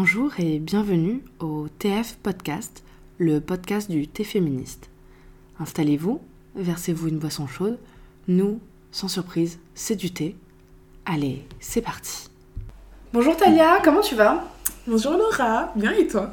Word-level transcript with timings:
Bonjour 0.00 0.30
et 0.38 0.60
bienvenue 0.60 1.24
au 1.40 1.66
TF 1.80 2.18
Podcast, 2.22 2.84
le 3.18 3.40
podcast 3.40 3.90
du 3.90 4.06
thé 4.06 4.22
féministe. 4.22 4.90
Installez-vous, 5.58 6.20
versez-vous 6.54 7.08
une 7.08 7.18
boisson 7.18 7.48
chaude. 7.48 7.80
Nous, 8.28 8.60
sans 8.92 9.08
surprise, 9.08 9.58
c'est 9.74 9.96
du 9.96 10.12
thé. 10.12 10.36
Allez, 11.04 11.44
c'est 11.58 11.80
parti. 11.82 12.28
Bonjour 13.12 13.36
Talia, 13.36 13.80
comment 13.82 14.00
tu 14.00 14.14
vas? 14.14 14.44
Bonjour 14.86 15.14
Laura, 15.14 15.72
bien 15.74 15.90
et 15.90 16.06
toi? 16.06 16.32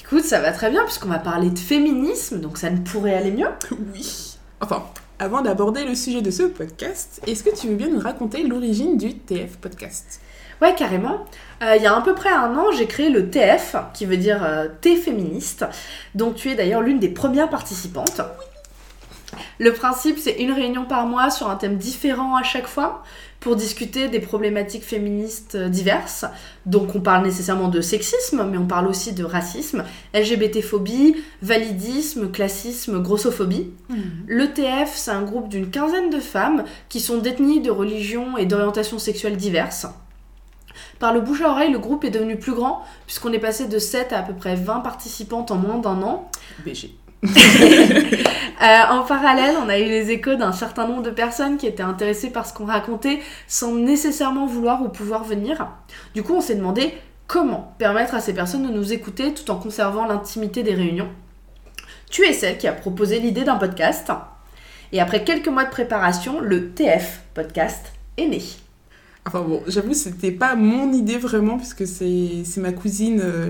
Écoute, 0.00 0.24
ça 0.24 0.40
va 0.40 0.50
très 0.50 0.70
bien 0.70 0.82
puisqu'on 0.82 1.08
va 1.08 1.20
parler 1.20 1.50
de 1.50 1.58
féminisme, 1.60 2.40
donc 2.40 2.58
ça 2.58 2.68
ne 2.68 2.80
pourrait 2.80 3.14
aller 3.14 3.30
mieux. 3.30 3.46
Oui. 3.94 4.38
Enfin, 4.60 4.82
avant 5.20 5.40
d'aborder 5.40 5.84
le 5.84 5.94
sujet 5.94 6.20
de 6.20 6.32
ce 6.32 6.42
podcast, 6.42 7.20
est-ce 7.28 7.44
que 7.44 7.54
tu 7.54 7.68
veux 7.68 7.76
bien 7.76 7.90
nous 7.90 8.00
raconter 8.00 8.42
l'origine 8.42 8.98
du 8.98 9.14
TF 9.14 9.58
Podcast? 9.58 10.20
Ouais, 10.60 10.74
carrément. 10.74 11.24
Euh, 11.62 11.76
il 11.76 11.82
y 11.82 11.86
a 11.86 11.96
à 11.96 12.00
peu 12.00 12.14
près 12.14 12.30
un 12.30 12.56
an, 12.56 12.72
j'ai 12.72 12.86
créé 12.86 13.10
le 13.10 13.30
TF, 13.30 13.76
qui 13.92 14.06
veut 14.06 14.16
dire 14.16 14.42
euh, 14.44 14.68
Thé 14.80 14.96
féministe, 14.96 15.64
dont 16.14 16.32
tu 16.32 16.50
es 16.50 16.54
d'ailleurs 16.54 16.82
l'une 16.82 16.98
des 16.98 17.08
premières 17.08 17.48
participantes. 17.48 18.20
Le 19.58 19.72
principe, 19.72 20.18
c'est 20.18 20.36
une 20.40 20.52
réunion 20.52 20.84
par 20.84 21.06
mois 21.06 21.30
sur 21.30 21.48
un 21.48 21.56
thème 21.56 21.76
différent 21.76 22.36
à 22.36 22.42
chaque 22.42 22.66
fois 22.66 23.02
pour 23.40 23.56
discuter 23.56 24.08
des 24.08 24.20
problématiques 24.20 24.84
féministes 24.84 25.54
euh, 25.54 25.68
diverses. 25.68 26.24
Donc 26.64 26.94
on 26.94 27.00
parle 27.00 27.24
nécessairement 27.24 27.68
de 27.68 27.80
sexisme, 27.82 28.46
mais 28.50 28.56
on 28.56 28.66
parle 28.66 28.86
aussi 28.86 29.12
de 29.12 29.22
racisme, 29.22 29.84
LGBT-phobie, 30.14 31.16
validisme, 31.42 32.30
classisme, 32.30 33.02
grossophobie. 33.02 33.70
Mhm. 33.90 34.02
Le 34.26 34.52
TF, 34.52 34.92
c'est 34.94 35.10
un 35.10 35.22
groupe 35.22 35.48
d'une 35.48 35.70
quinzaine 35.70 36.10
de 36.10 36.20
femmes 36.20 36.64
qui 36.88 37.00
sont 37.00 37.18
détenues 37.18 37.60
de 37.60 37.70
religions 37.70 38.38
et 38.38 38.46
d'orientations 38.46 38.98
sexuelles 38.98 39.36
diverses. 39.36 39.86
Par 40.98 41.12
le 41.12 41.20
bouche 41.20 41.42
à 41.42 41.50
oreille, 41.50 41.72
le 41.72 41.78
groupe 41.78 42.04
est 42.04 42.10
devenu 42.10 42.36
plus 42.36 42.52
grand, 42.52 42.82
puisqu'on 43.06 43.32
est 43.32 43.38
passé 43.38 43.68
de 43.68 43.78
7 43.78 44.12
à 44.12 44.18
à 44.18 44.22
peu 44.22 44.34
près 44.34 44.54
20 44.54 44.80
participantes 44.80 45.50
en 45.50 45.56
moins 45.56 45.78
d'un 45.78 46.02
an. 46.02 46.30
BG. 46.64 46.94
Euh, 48.62 48.82
en 48.88 49.02
parallèle, 49.02 49.56
on 49.62 49.68
a 49.68 49.78
eu 49.78 49.84
les 49.84 50.10
échos 50.10 50.36
d'un 50.36 50.52
certain 50.52 50.86
nombre 50.86 51.02
de 51.02 51.10
personnes 51.10 51.58
qui 51.58 51.66
étaient 51.66 51.82
intéressées 51.82 52.30
par 52.30 52.46
ce 52.46 52.54
qu'on 52.54 52.64
racontait 52.64 53.20
sans 53.46 53.74
nécessairement 53.74 54.46
vouloir 54.46 54.80
ou 54.80 54.88
pouvoir 54.88 55.24
venir. 55.24 55.66
Du 56.14 56.22
coup, 56.22 56.34
on 56.34 56.40
s'est 56.40 56.54
demandé 56.54 56.94
comment 57.26 57.74
permettre 57.78 58.14
à 58.14 58.20
ces 58.20 58.32
personnes 58.32 58.66
de 58.66 58.72
nous 58.72 58.92
écouter 58.92 59.34
tout 59.34 59.50
en 59.50 59.56
conservant 59.56 60.06
l'intimité 60.06 60.62
des 60.62 60.72
réunions. 60.72 61.08
Tu 62.10 62.24
es 62.24 62.32
celle 62.32 62.56
qui 62.56 62.68
a 62.68 62.72
proposé 62.72 63.18
l'idée 63.18 63.44
d'un 63.44 63.56
podcast. 63.56 64.10
Et 64.92 65.00
après 65.00 65.24
quelques 65.24 65.48
mois 65.48 65.64
de 65.64 65.70
préparation, 65.70 66.40
le 66.40 66.70
TF 66.70 67.22
podcast 67.34 67.92
est 68.16 68.26
né. 68.28 68.42
Enfin 69.26 69.40
bon, 69.40 69.62
j'avoue, 69.66 69.94
c'était 69.94 70.30
pas 70.30 70.54
mon 70.54 70.92
idée 70.92 71.16
vraiment, 71.16 71.56
puisque 71.56 71.86
c'est 71.86 72.44
ma 72.58 72.72
cousine 72.72 73.20
euh. 73.22 73.48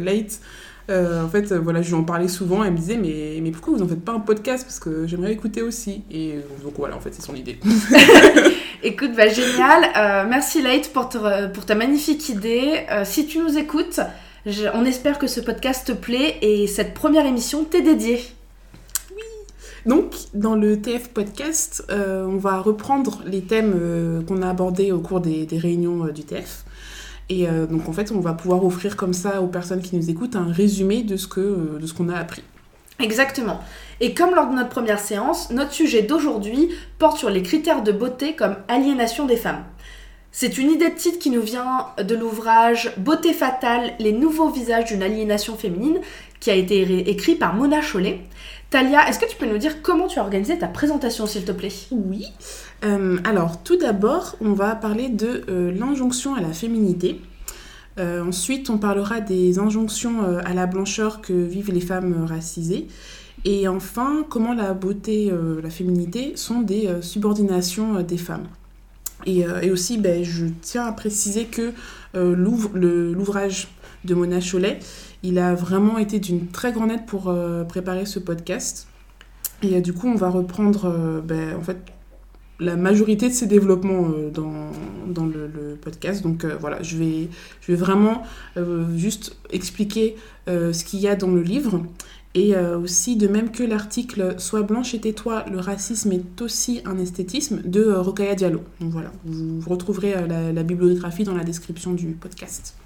Euh, 0.91 1.25
en 1.25 1.29
fait, 1.29 1.51
euh, 1.51 1.59
voilà, 1.59 1.83
je 1.83 1.89
lui 1.89 1.95
en 1.95 2.05
parlais 2.05 2.29
souvent. 2.29 2.63
Elle 2.63 2.73
me 2.73 2.79
disait, 2.79 2.97
mais, 2.97 3.39
mais 3.41 3.51
pourquoi 3.51 3.75
vous 3.75 3.83
en 3.83 3.89
faites 3.89 4.05
pas 4.05 4.13
un 4.13 4.21
podcast? 4.21 4.65
Parce 4.65 4.79
que 4.79 5.07
j'aimerais 5.07 5.33
écouter 5.33 5.63
aussi. 5.63 6.03
Et 6.11 6.35
euh, 6.35 6.41
donc 6.63 6.75
voilà, 6.77 6.97
en 6.97 7.01
fait, 7.01 7.15
c'est 7.15 7.23
son 7.23 7.35
idée. 7.35 7.59
Écoute, 8.83 9.13
bah, 9.17 9.29
génial. 9.29 10.29
Merci 10.29 10.61
Late 10.61 10.93
pour, 10.93 11.09
pour 11.09 11.65
ta 11.65 11.75
magnifique 11.75 12.29
idée. 12.29 12.85
Si 13.05 13.27
tu 13.27 13.39
nous 13.39 13.57
écoutes, 13.57 14.01
on 14.75 14.85
espère 14.85 15.19
que 15.19 15.27
ce 15.27 15.41
podcast 15.41 15.87
te 15.87 15.93
plaît 15.93 16.37
et 16.43 16.67
cette 16.67 16.93
première 16.93 17.25
émission 17.25 17.65
t'est 17.65 17.81
dédiée. 17.81 18.21
Donc, 19.87 20.15
dans 20.33 20.55
le 20.55 20.81
TF 20.81 21.11
Podcast, 21.11 21.85
euh, 21.91 22.25
on 22.27 22.39
va 22.39 22.59
reprendre 22.59 23.23
les 23.27 23.43
thèmes 23.43 23.75
euh, 23.77 24.23
qu'on 24.23 24.41
a 24.41 24.49
abordés 24.49 24.93
au 24.93 25.01
cours 25.01 25.21
des, 25.21 25.47
réunions 25.53 26.07
euh, 26.07 26.11
du 26.11 26.25
TF. 26.25 26.65
Et 27.31 27.47
donc, 27.47 27.89
en 27.89 27.93
fait, 27.95 28.13
on 28.13 28.21
va 28.21 28.35
pouvoir 28.35 28.63
offrir 28.67 28.99
comme 28.99 29.15
ça 29.15 29.41
aux 29.41 29.47
personnes 29.47 29.81
qui 29.81 29.97
nous 29.97 30.11
écoutent 30.11 30.37
un 30.37 30.53
résumé 30.53 31.03
de 31.03 31.17
ce 31.17 31.27
que, 31.27 31.79
de 31.81 31.87
ce 31.87 31.95
qu'on 31.95 32.11
a 32.11 32.17
appris. 32.19 32.43
Exactement. 33.01 33.61
Et 34.01 34.13
comme 34.13 34.35
lors 34.35 34.47
de 34.51 34.55
notre 34.55 34.69
première 34.69 34.99
séance, 34.99 35.49
notre 35.51 35.73
sujet 35.73 36.03
d'aujourd'hui 36.03 36.69
porte 36.99 37.17
sur 37.17 37.31
les 37.31 37.43
critères 37.43 37.83
de 37.83 37.93
beauté 37.93 38.37
comme 38.37 38.57
aliénation 38.69 39.25
des 39.25 39.39
femmes. 39.39 39.65
C'est 40.33 40.59
une 40.59 40.71
idée 40.71 40.91
de 40.91 40.97
titre 40.97 41.19
qui 41.19 41.31
nous 41.31 41.41
vient 41.41 41.87
de 41.97 42.15
l'ouvrage 42.15 42.93
Beauté 42.99 43.33
fatale, 43.33 43.95
les 44.01 44.13
nouveaux 44.13 44.51
visages 44.51 44.87
d'une 44.87 45.03
aliénation 45.03 45.57
féminine, 45.57 46.01
qui 46.41 46.51
a 46.51 46.55
été 46.55 47.09
écrit 47.09 47.37
par 47.37 47.55
Mona 47.55 47.81
Chollet. 47.81 48.19
Talia, 48.75 49.09
est-ce 49.09 49.21
que 49.21 49.31
tu 49.31 49.37
peux 49.37 49.47
nous 49.47 49.57
dire 49.57 49.83
comment 49.83 50.09
tu 50.09 50.19
as 50.19 50.23
organisé 50.23 50.59
ta 50.59 50.67
présentation, 50.67 51.29
s'il 51.29 51.45
te 51.45 51.53
plaît? 51.53 51.71
Oui. 51.93 52.27
Euh, 52.85 53.19
alors, 53.23 53.63
tout 53.63 53.77
d'abord, 53.77 54.35
on 54.41 54.53
va 54.53 54.75
parler 54.75 55.09
de 55.09 55.45
euh, 55.49 55.71
l'injonction 55.71 56.35
à 56.35 56.41
la 56.41 56.53
féminité. 56.53 57.21
Euh, 58.01 58.25
ensuite, 58.25 58.71
on 58.71 58.79
parlera 58.79 59.21
des 59.21 59.61
injonctions 59.61 60.25
à 60.45 60.55
la 60.55 60.67
blancheur 60.67 61.21
que 61.21 61.33
vivent 61.33 61.71
les 61.71 61.81
femmes 61.81 62.25
racisées. 62.25 62.89
Et 63.45 63.69
enfin, 63.69 64.27
comment 64.29 64.55
la 64.55 64.75
beauté, 64.75 65.31
la 65.63 65.71
féminité 65.71 66.33
sont 66.35 66.61
des 66.61 66.89
subordinations 67.01 68.03
des 68.03 68.19
femmes. 68.19 68.49
Et, 69.25 69.71
aussi, 69.71 69.99
ben, 69.99 70.25
je 70.25 70.47
tiens 70.63 70.87
à 70.87 70.93
préciser 70.93 71.45
que 71.45 71.73
l'ouvrage 72.15 73.69
de 74.05 74.15
Mona 74.15 74.41
Chollet, 74.41 74.81
il 75.25 75.39
a 75.39 75.55
vraiment 75.55 75.99
été 75.99 76.21
d'une 76.21 76.49
très 76.49 76.71
grande 76.71 76.93
aide 76.93 77.07
pour 77.07 77.29
euh, 77.29 77.65
préparer 77.65 78.05
ce 78.05 78.19
podcast. 78.19 78.87
Et 79.63 79.77
euh, 79.77 79.81
du 79.81 79.95
coup, 79.95 80.07
on 80.07 80.17
va 80.17 80.29
reprendre 80.29 80.85
euh, 80.85 81.21
ben, 81.23 81.57
en 81.57 81.63
fait, 81.63 81.79
la 82.61 82.77
majorité 82.77 83.29
de 83.31 83.35
ces 83.35 83.47
développements 83.47 84.11
dans, 84.33 84.71
dans 85.09 85.25
le, 85.25 85.77
podcast. 85.81 86.23
Donc 86.23 86.45
voilà, 86.45 86.83
je 86.83 86.97
vais, 86.97 87.29
je 87.61 87.73
vais 87.73 87.77
vraiment 87.77 88.23
juste 88.95 89.37
expliquer 89.51 90.15
ce 90.47 90.85
qu'il 90.85 91.01
y 91.01 91.09
a 91.09 91.17
dans 91.17 91.33
le 91.33 91.43
livre. 91.43 91.83
Et 92.35 92.57
aussi, 92.57 93.17
de 93.17 93.27
même 93.27 93.51
que 93.51 93.65
l'article 93.65 94.37
Sois 94.39 94.63
blanche 94.63 94.95
et 94.95 95.01
tais-toi, 95.01 95.45
le 95.51 95.59
racisme 95.59 96.13
est 96.13 96.41
aussi 96.43 96.81
un 96.85 96.97
esthétisme 96.97 97.61
de 97.65 97.91
Rokhaya 97.91 98.37
Diallo. 98.37 98.63
Donc 98.81 98.93
voilà, 98.93 99.11
vous 99.25 99.69
retrouverez 99.69 100.15
la 100.29 100.63
bibliographie 100.63 101.25
dans 101.25 101.35
la 101.35 101.45
description 101.45 101.93
du 101.93 102.13
podcast. 102.13 102.77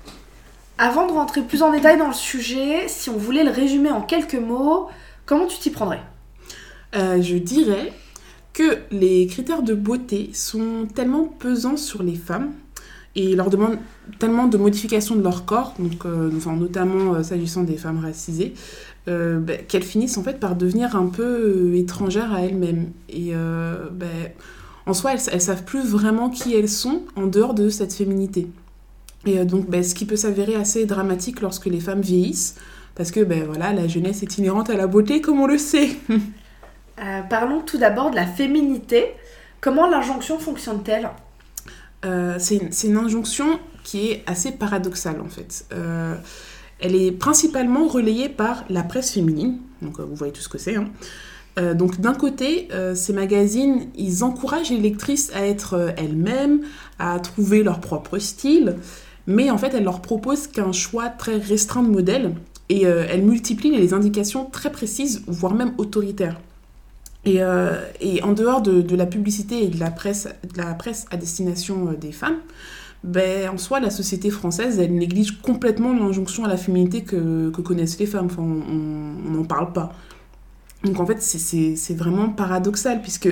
Avant 0.80 1.08
de 1.08 1.12
rentrer 1.12 1.42
plus 1.42 1.64
en 1.64 1.72
détail 1.72 1.98
dans 1.98 2.06
le 2.06 2.14
sujet, 2.14 2.86
si 2.86 3.10
on 3.10 3.16
voulait 3.16 3.42
le 3.42 3.50
résumer 3.50 3.90
en 3.90 4.00
quelques 4.00 4.36
mots, 4.36 4.86
comment 5.26 5.46
tu 5.46 5.58
t'y 5.58 5.70
prendrais? 5.70 6.00
Euh, 6.94 7.20
je 7.20 7.36
dirais 7.36 7.92
que 8.52 8.78
les 8.92 9.26
critères 9.26 9.62
de 9.62 9.74
beauté 9.74 10.30
sont 10.32 10.86
tellement 10.94 11.24
pesants 11.24 11.76
sur 11.76 12.04
les 12.04 12.14
femmes 12.14 12.52
et 13.16 13.34
leur 13.34 13.50
demandent 13.50 13.80
tellement 14.20 14.46
de 14.46 14.56
modifications 14.56 15.16
de 15.16 15.22
leur 15.22 15.44
corps, 15.44 15.74
euh, 16.04 16.30
notamment 16.30 17.14
euh, 17.14 17.22
s'agissant 17.24 17.64
des 17.64 17.76
femmes 17.76 17.98
racisées, 17.98 18.54
ben, 19.06 19.42
qu'elles 19.66 19.82
finissent 19.82 20.16
en 20.16 20.22
fait 20.22 20.38
par 20.38 20.54
devenir 20.54 20.94
un 20.94 21.06
peu 21.06 21.74
étrangères 21.74 22.32
à 22.32 22.42
elles-mêmes. 22.42 22.92
Et 23.08 23.32
ben, 23.32 24.30
en 24.86 24.94
soi, 24.94 25.14
elles, 25.14 25.22
elles 25.32 25.40
savent 25.40 25.64
plus 25.64 25.84
vraiment 25.84 26.30
qui 26.30 26.54
elles 26.54 26.68
sont 26.68 27.02
en 27.16 27.26
dehors 27.26 27.54
de 27.54 27.68
cette 27.68 27.94
féminité. 27.94 28.48
Et 29.26 29.38
euh, 29.38 29.44
donc, 29.44 29.68
ben, 29.68 29.82
ce 29.82 29.94
qui 29.94 30.04
peut 30.04 30.16
s'avérer 30.16 30.54
assez 30.54 30.86
dramatique 30.86 31.40
lorsque 31.40 31.66
les 31.66 31.80
femmes 31.80 32.00
vieillissent, 32.00 32.56
parce 32.94 33.10
que 33.10 33.20
ben, 33.20 33.44
voilà, 33.44 33.72
la 33.72 33.86
jeunesse 33.86 34.22
est 34.22 34.38
inhérente 34.38 34.70
à 34.70 34.74
la 34.76 34.86
beauté, 34.86 35.20
comme 35.20 35.40
on 35.40 35.46
le 35.46 35.58
sait. 35.58 35.90
Euh, 37.00 37.22
Parlons 37.30 37.60
tout 37.60 37.78
d'abord 37.78 38.10
de 38.10 38.16
la 38.16 38.26
féminité. 38.26 39.04
Comment 39.60 39.86
l'injonction 39.88 40.40
fonctionne-t-elle? 40.40 41.08
Euh, 42.04 42.34
c'est 42.40 42.56
une, 42.56 42.72
c'est 42.72 42.88
une 42.88 42.96
injonction 42.96 43.60
qui 43.84 44.10
est 44.10 44.24
assez 44.26 44.50
paradoxale 44.50 45.20
en 45.20 45.28
fait. 45.28 45.64
Euh, 45.72 46.16
elle 46.80 46.96
est 46.96 47.12
principalement 47.12 47.86
relayée 47.86 48.28
par 48.28 48.64
la 48.68 48.82
presse 48.82 49.12
féminine, 49.12 49.58
donc 49.80 50.00
vous 50.00 50.16
voyez 50.16 50.32
tout 50.32 50.40
ce 50.40 50.48
que 50.48 50.58
c'est. 50.58 50.74
hein. 50.74 50.86
Euh, 51.58 51.74
donc 51.74 52.00
d'un 52.00 52.14
côté, 52.14 52.68
euh, 52.72 52.94
ces 52.94 53.12
magazines, 53.12 53.88
ils 53.96 54.22
encouragent 54.24 54.70
les 54.70 54.78
lectrices 54.78 55.32
à 55.34 55.46
être 55.46 55.74
euh, 55.74 55.90
elles-mêmes, 55.96 56.62
à 56.98 57.18
trouver 57.20 57.62
leur 57.62 57.80
propre 57.80 58.18
style, 58.18 58.76
mais 59.28 59.50
en 59.50 59.58
fait, 59.58 59.74
elles 59.74 59.84
leur 59.84 60.00
proposent 60.00 60.46
qu'un 60.46 60.72
choix 60.72 61.10
très 61.10 61.36
restreint 61.36 61.82
de 61.82 61.90
modèles 61.90 62.34
et 62.70 62.86
euh, 62.86 63.06
elles 63.08 63.22
multiplient 63.22 63.76
les 63.76 63.92
indications 63.92 64.46
très 64.46 64.72
précises, 64.72 65.22
voire 65.26 65.54
même 65.54 65.74
autoritaires. 65.76 66.40
Et, 67.26 67.42
euh, 67.42 67.76
en 68.22 68.32
dehors 68.32 68.62
de, 68.62 68.96
la 68.96 69.04
publicité 69.04 69.64
et 69.64 69.68
de 69.68 69.78
la 69.78 69.90
presse, 69.90 70.28
à 71.10 71.16
destination 71.18 71.88
euh, 71.88 71.94
des 71.94 72.10
femmes, 72.10 72.38
ben, 73.04 73.50
en 73.50 73.58
soi, 73.58 73.80
la 73.80 73.90
société 73.90 74.30
française, 74.30 74.78
elle 74.78 74.94
néglige 74.94 75.42
complètement 75.42 75.92
l'injonction 75.92 76.46
à 76.46 76.48
la 76.48 76.56
féminité 76.56 77.02
que, 77.02 77.50
connaissent 77.50 77.98
les 77.98 78.06
femmes. 78.06 78.28
On 78.38 79.30
n'en 79.30 79.44
parle 79.44 79.74
pas. 79.74 79.92
Donc 80.84 81.00
en 81.00 81.06
fait, 81.06 81.20
c'est- 81.20 81.94
vraiment 81.94 82.30
paradoxal, 82.30 83.02
puisque 83.02 83.28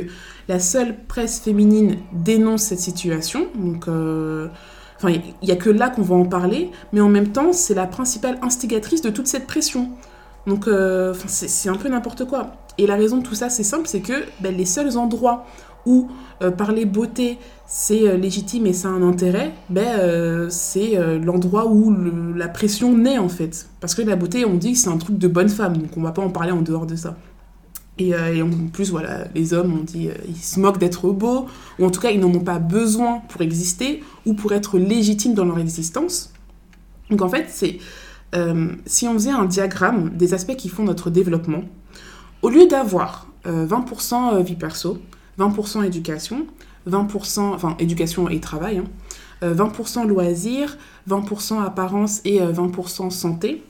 la 0.46 0.60
seule 0.60 0.94
presse 1.08 1.40
féminine 1.40 1.96
dénonce 2.12 2.64
cette 2.64 2.80
situation. 2.80 3.46
Donc, 3.54 3.88
il 5.08 5.22
n'y 5.42 5.52
a 5.52 5.56
que 5.56 5.70
là 5.70 5.90
qu'on 5.90 6.02
va 6.02 6.14
en 6.14 6.24
parler, 6.24 6.70
mais 6.92 7.00
en 7.00 7.08
même 7.08 7.28
temps, 7.28 7.52
c'est 7.52 7.74
la 7.74 7.86
principale 7.86 8.38
instigatrice 8.42 9.02
de 9.02 9.10
toute 9.10 9.26
cette 9.26 9.46
pression. 9.46 9.90
Donc, 10.46 10.68
euh, 10.68 11.14
c'est 11.26 11.68
un 11.68 11.76
peu 11.76 11.88
n'importe 11.88 12.24
quoi. 12.24 12.52
Et 12.78 12.86
la 12.86 12.96
raison 12.96 13.18
de 13.18 13.22
tout 13.22 13.34
ça, 13.34 13.48
c'est 13.48 13.62
simple, 13.62 13.86
c'est 13.86 14.00
que 14.00 14.24
ben, 14.40 14.54
les 14.54 14.66
seuls 14.66 14.96
endroits 14.98 15.46
ou 15.86 16.08
euh, 16.42 16.50
parler 16.50 16.84
beauté, 16.84 17.38
c'est 17.66 18.08
euh, 18.08 18.16
légitime 18.16 18.66
et 18.66 18.72
ça 18.72 18.88
a 18.88 18.90
un 18.90 19.02
intérêt, 19.02 19.52
ben, 19.70 19.86
euh, 19.98 20.48
c'est 20.50 20.98
l'endroit 21.22 21.66
où 21.66 21.94
la 22.34 22.48
pression 22.48 22.96
naît 22.96 23.18
en 23.18 23.28
fait. 23.28 23.68
Parce 23.80 23.94
que 23.94 24.02
la 24.02 24.16
beauté, 24.16 24.44
on 24.44 24.54
dit 24.54 24.72
que 24.72 24.78
c'est 24.78 24.90
un 24.90 24.98
truc 24.98 25.16
de 25.16 25.28
bonne 25.28 25.48
femme, 25.48 25.78
donc 25.78 25.90
on 25.96 26.02
va 26.02 26.12
pas 26.12 26.22
en 26.22 26.30
parler 26.30 26.52
en 26.52 26.60
dehors 26.60 26.86
de 26.86 26.96
ça. 26.96 27.16
Et, 27.98 28.14
euh, 28.14 28.34
et 28.34 28.42
en 28.42 28.50
plus, 28.72 28.90
voilà, 28.90 29.26
les 29.34 29.54
hommes, 29.54 29.78
on 29.80 29.82
dit, 29.82 30.08
euh, 30.08 30.14
ils 30.28 30.36
se 30.36 30.60
moquent 30.60 30.78
d'être 30.78 31.10
beaux, 31.10 31.46
ou 31.78 31.86
en 31.86 31.90
tout 31.90 32.00
cas, 32.00 32.10
ils 32.10 32.20
n'en 32.20 32.32
ont 32.34 32.44
pas 32.44 32.58
besoin 32.58 33.20
pour 33.28 33.40
exister, 33.40 34.02
ou 34.26 34.34
pour 34.34 34.52
être 34.52 34.78
légitimes 34.78 35.34
dans 35.34 35.44
leur 35.44 35.58
existence. 35.58 36.32
Donc 37.10 37.22
en 37.22 37.28
fait, 37.28 37.46
c'est 37.48 37.78
euh, 38.34 38.68
si 38.84 39.06
on 39.06 39.14
faisait 39.14 39.30
un 39.30 39.44
diagramme 39.44 40.10
des 40.10 40.34
aspects 40.34 40.56
qui 40.56 40.68
font 40.68 40.82
notre 40.82 41.10
développement, 41.10 41.62
au 42.42 42.50
lieu 42.50 42.66
d'avoir 42.66 43.28
euh, 43.46 43.66
20% 43.66 44.42
vie 44.42 44.56
perso, 44.56 44.98
20% 45.38 45.84
éducation, 45.84 46.46
20%, 46.88 47.40
enfin 47.40 47.76
éducation 47.78 48.28
et 48.28 48.40
travail, 48.40 48.78
hein, 48.78 48.84
euh, 49.42 49.54
20% 49.54 50.06
loisirs, 50.06 50.78
20% 51.08 51.62
apparence 51.62 52.20
et 52.24 52.40
euh, 52.40 52.52
20% 52.52 53.10
santé, 53.10 53.62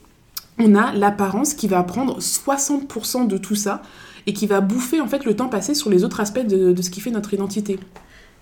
on 0.58 0.74
a 0.74 0.92
l'apparence 0.92 1.54
qui 1.54 1.68
va 1.68 1.82
prendre 1.82 2.18
60% 2.18 3.26
de 3.26 3.36
tout 3.36 3.54
ça 3.56 3.82
et 4.26 4.32
qui 4.32 4.46
va 4.46 4.60
bouffer 4.60 5.00
en 5.00 5.06
fait 5.06 5.24
le 5.24 5.34
temps 5.36 5.48
passé 5.48 5.74
sur 5.74 5.90
les 5.90 6.04
autres 6.04 6.20
aspects 6.20 6.46
de, 6.46 6.72
de 6.72 6.82
ce 6.82 6.90
qui 6.90 7.00
fait 7.00 7.10
notre 7.10 7.32
identité. 7.34 7.78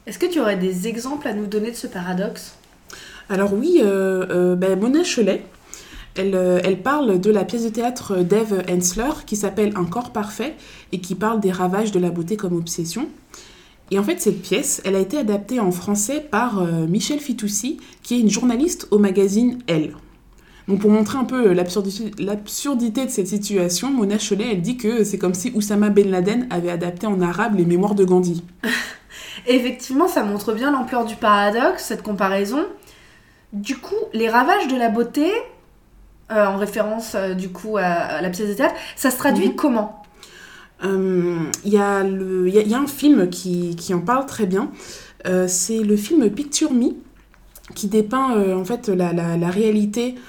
Est-ce 0.07 0.19
que 0.19 0.27
tu 0.27 0.41
aurais 0.41 0.57
des 0.57 0.89
exemples 0.89 1.29
à 1.29 1.35
nous 1.35 1.47
donner 1.47 1.71
de 1.71 1.77
ce 1.77 1.87
paradoxe? 1.87 2.55
Alors 3.29 3.55
oui, 3.55 3.81
euh, 3.83 4.27
euh, 4.31 4.57
ben, 4.57 4.79
Mona 4.79 5.03
Cholet, 5.03 5.45
elle, 6.17 6.35
euh, 6.35 6.61
elle 6.63 6.81
parle 6.81 7.21
de 7.21 7.31
la 7.31 7.45
pièce 7.45 7.65
de 7.65 7.71
théâtre 7.71 8.19
d'Eve 8.19 8.63
Hensler 8.71 9.25
qui 9.27 9.37
s'appelle 9.37 9.73
Un 9.77 9.85
corps 9.85 10.13
parfait 10.13 10.55
et 10.93 11.01
qui 11.01 11.15
parle 11.15 11.41
des 11.41 11.51
ravages 11.51 11.91
de 11.91 11.99
la 11.99 12.11
beauté 12.11 12.37
comme 12.37 12.57
obsession. 12.57 13.09
Et 13.91 13.99
en 13.99 14.03
fait, 14.03 14.21
cette 14.21 14.41
pièce, 14.41 14.81
elle 14.85 14.97
a 14.97 15.01
été 15.01 15.19
adaptée 15.19 15.61
en 15.61 15.71
français 15.71 16.27
par 16.31 16.61
euh, 16.61 16.87
Michel 16.87 17.19
Fitoussi, 17.19 17.79
qui 18.03 18.15
est 18.15 18.21
une 18.21 18.31
journaliste 18.31 18.89
au 18.91 18.99
magazine 18.99 19.59
Elle. 19.67 19.95
Donc 20.67 20.81
pour 20.81 20.91
montrer 20.91 21.19
un 21.19 21.25
peu 21.25 21.53
l'absurdité 21.53 23.05
de 23.05 23.11
cette 23.11 23.27
situation, 23.29 23.91
Mona 23.91 24.17
Cholet, 24.19 24.53
elle 24.53 24.63
dit 24.63 24.77
que 24.79 25.05
c'est 25.05 25.19
comme 25.19 25.35
si 25.35 25.53
Oussama 25.55 25.91
Ben 25.91 26.11
Laden 26.11 26.47
avait 26.51 26.71
adapté 26.71 27.07
en 27.07 27.21
arabe 27.21 27.57
les 27.57 27.67
mémoires 27.67 27.95
de 27.95 28.05
Gandhi. 28.05 28.43
Effectivement, 29.47 30.09
ça 30.09 30.25
montre 30.25 30.55
bien 30.55 30.71
l'ampleur 30.73 31.05
du 31.05 31.17
paradoxe, 31.17 31.85
cette 31.85 32.03
comparaison. 32.03 32.65
Du 33.53 33.77
coup, 33.77 33.95
les 34.15 34.29
ravages 34.31 34.69
de 34.69 34.77
la 34.77 34.89
beauté, 34.89 35.27
euh, 36.33 36.47
en 36.47 36.57
référence 36.57 37.15
euh, 37.15 37.35
du 37.35 37.51
coup 37.51 37.77
à, 37.77 37.83
à 37.85 38.23
la 38.23 38.31
pièce 38.31 38.49
de 38.49 38.55
théâtre, 38.55 38.75
ça 38.97 39.11
se 39.11 39.19
traduit 39.19 39.49
Mhm. 39.49 39.55
comment? 39.57 40.03
Euh, 40.83 41.37
Il 41.65 41.73
y, 41.73 41.79
a 41.79 42.03
le- 42.03 42.49
il 42.49 42.55
y 42.55 42.59
a- 42.59 42.63
il 42.63 42.69
y 42.69 42.75
a 42.75 42.79
un 42.81 42.87
film 42.87 43.29
qui, 43.29 43.77
qui 43.77 43.93
en 43.95 44.01
parle 44.01 44.25
très 44.27 44.47
bien. 44.47 44.71
Euh, 45.27 45.47
c'est 45.47 45.79
le 45.79 45.97
film 45.97 46.29
Picture 46.31 46.73
Me 46.73 46.89
qui 47.75 47.87
dépeint 47.89 48.35
euh, 48.37 48.57
en 48.57 48.65
fait 48.65 48.89
la, 48.89 49.13
la- 49.13 49.37
la 49.37 49.51
réalité, 49.51 50.15
euh, 50.17 50.21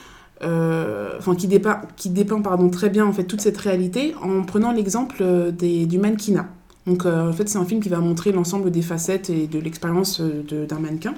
enfin 0.46 1.36
qui 1.36 1.48
dépeint, 1.48 2.42
pardon, 2.42 2.70
très 2.70 2.90
bien 2.90 3.06
en 3.06 3.14
fait 3.14 3.24
toute 3.24 3.42
cette 3.42 3.58
réalité 3.58 4.14
en 4.22 4.44
prenant 4.44 4.72
l'exemple 4.72 5.18
euh, 5.22 5.52
du 5.52 5.98
mannequinat. 5.98 6.48
Donc 6.86 7.06
euh, 7.06 7.30
en 7.30 7.34
fait 7.34 7.50
c'est 7.50 7.58
un 7.58 7.66
film 7.66 7.82
qui 7.82 7.90
va 7.90 8.00
montrer 8.00 8.32
l'ensemble 8.32 8.70
des 8.72 8.82
facettes 8.82 9.30
et 9.30 9.48
de 9.48 9.60
l'expérience 9.60 10.22
euh, 10.22 10.66
d'un 10.68 10.80
mannequin. 10.80 11.16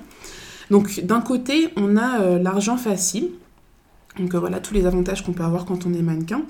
Donc 0.71 1.01
d'un 1.03 1.21
côté 1.21 1.69
on 1.75 1.97
a 1.97 2.21
euh, 2.21 2.39
l'argent 2.39 2.77
facile. 2.77 3.29
Donc 4.19 4.33
euh, 4.33 4.39
voilà 4.39 4.59
tous 4.59 4.73
les 4.73 4.85
avantages 4.85 5.23
qu'on 5.23 5.33
peut 5.33 5.43
avoir 5.43 5.65
quand 5.65 5.85
on 5.85 5.93
est 5.93 6.01
mannequin. 6.01 6.41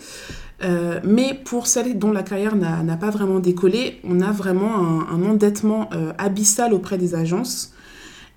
Euh, 0.64 1.00
mais 1.04 1.40
pour 1.46 1.68
celles 1.68 2.00
dont 2.00 2.12
la 2.12 2.24
carrière 2.24 2.56
n'a 2.56 2.98
pas 2.98 3.10
vraiment 3.10 3.40
décollé, 3.40 4.00
on 4.04 4.22
a 4.22 4.32
vraiment 4.32 5.08
un, 5.10 5.24
endettement 5.24 5.90
euh, 5.94 6.14
abyssal 6.18 6.74
auprès 6.74 6.98
des 6.98 7.16
agences. 7.16 7.74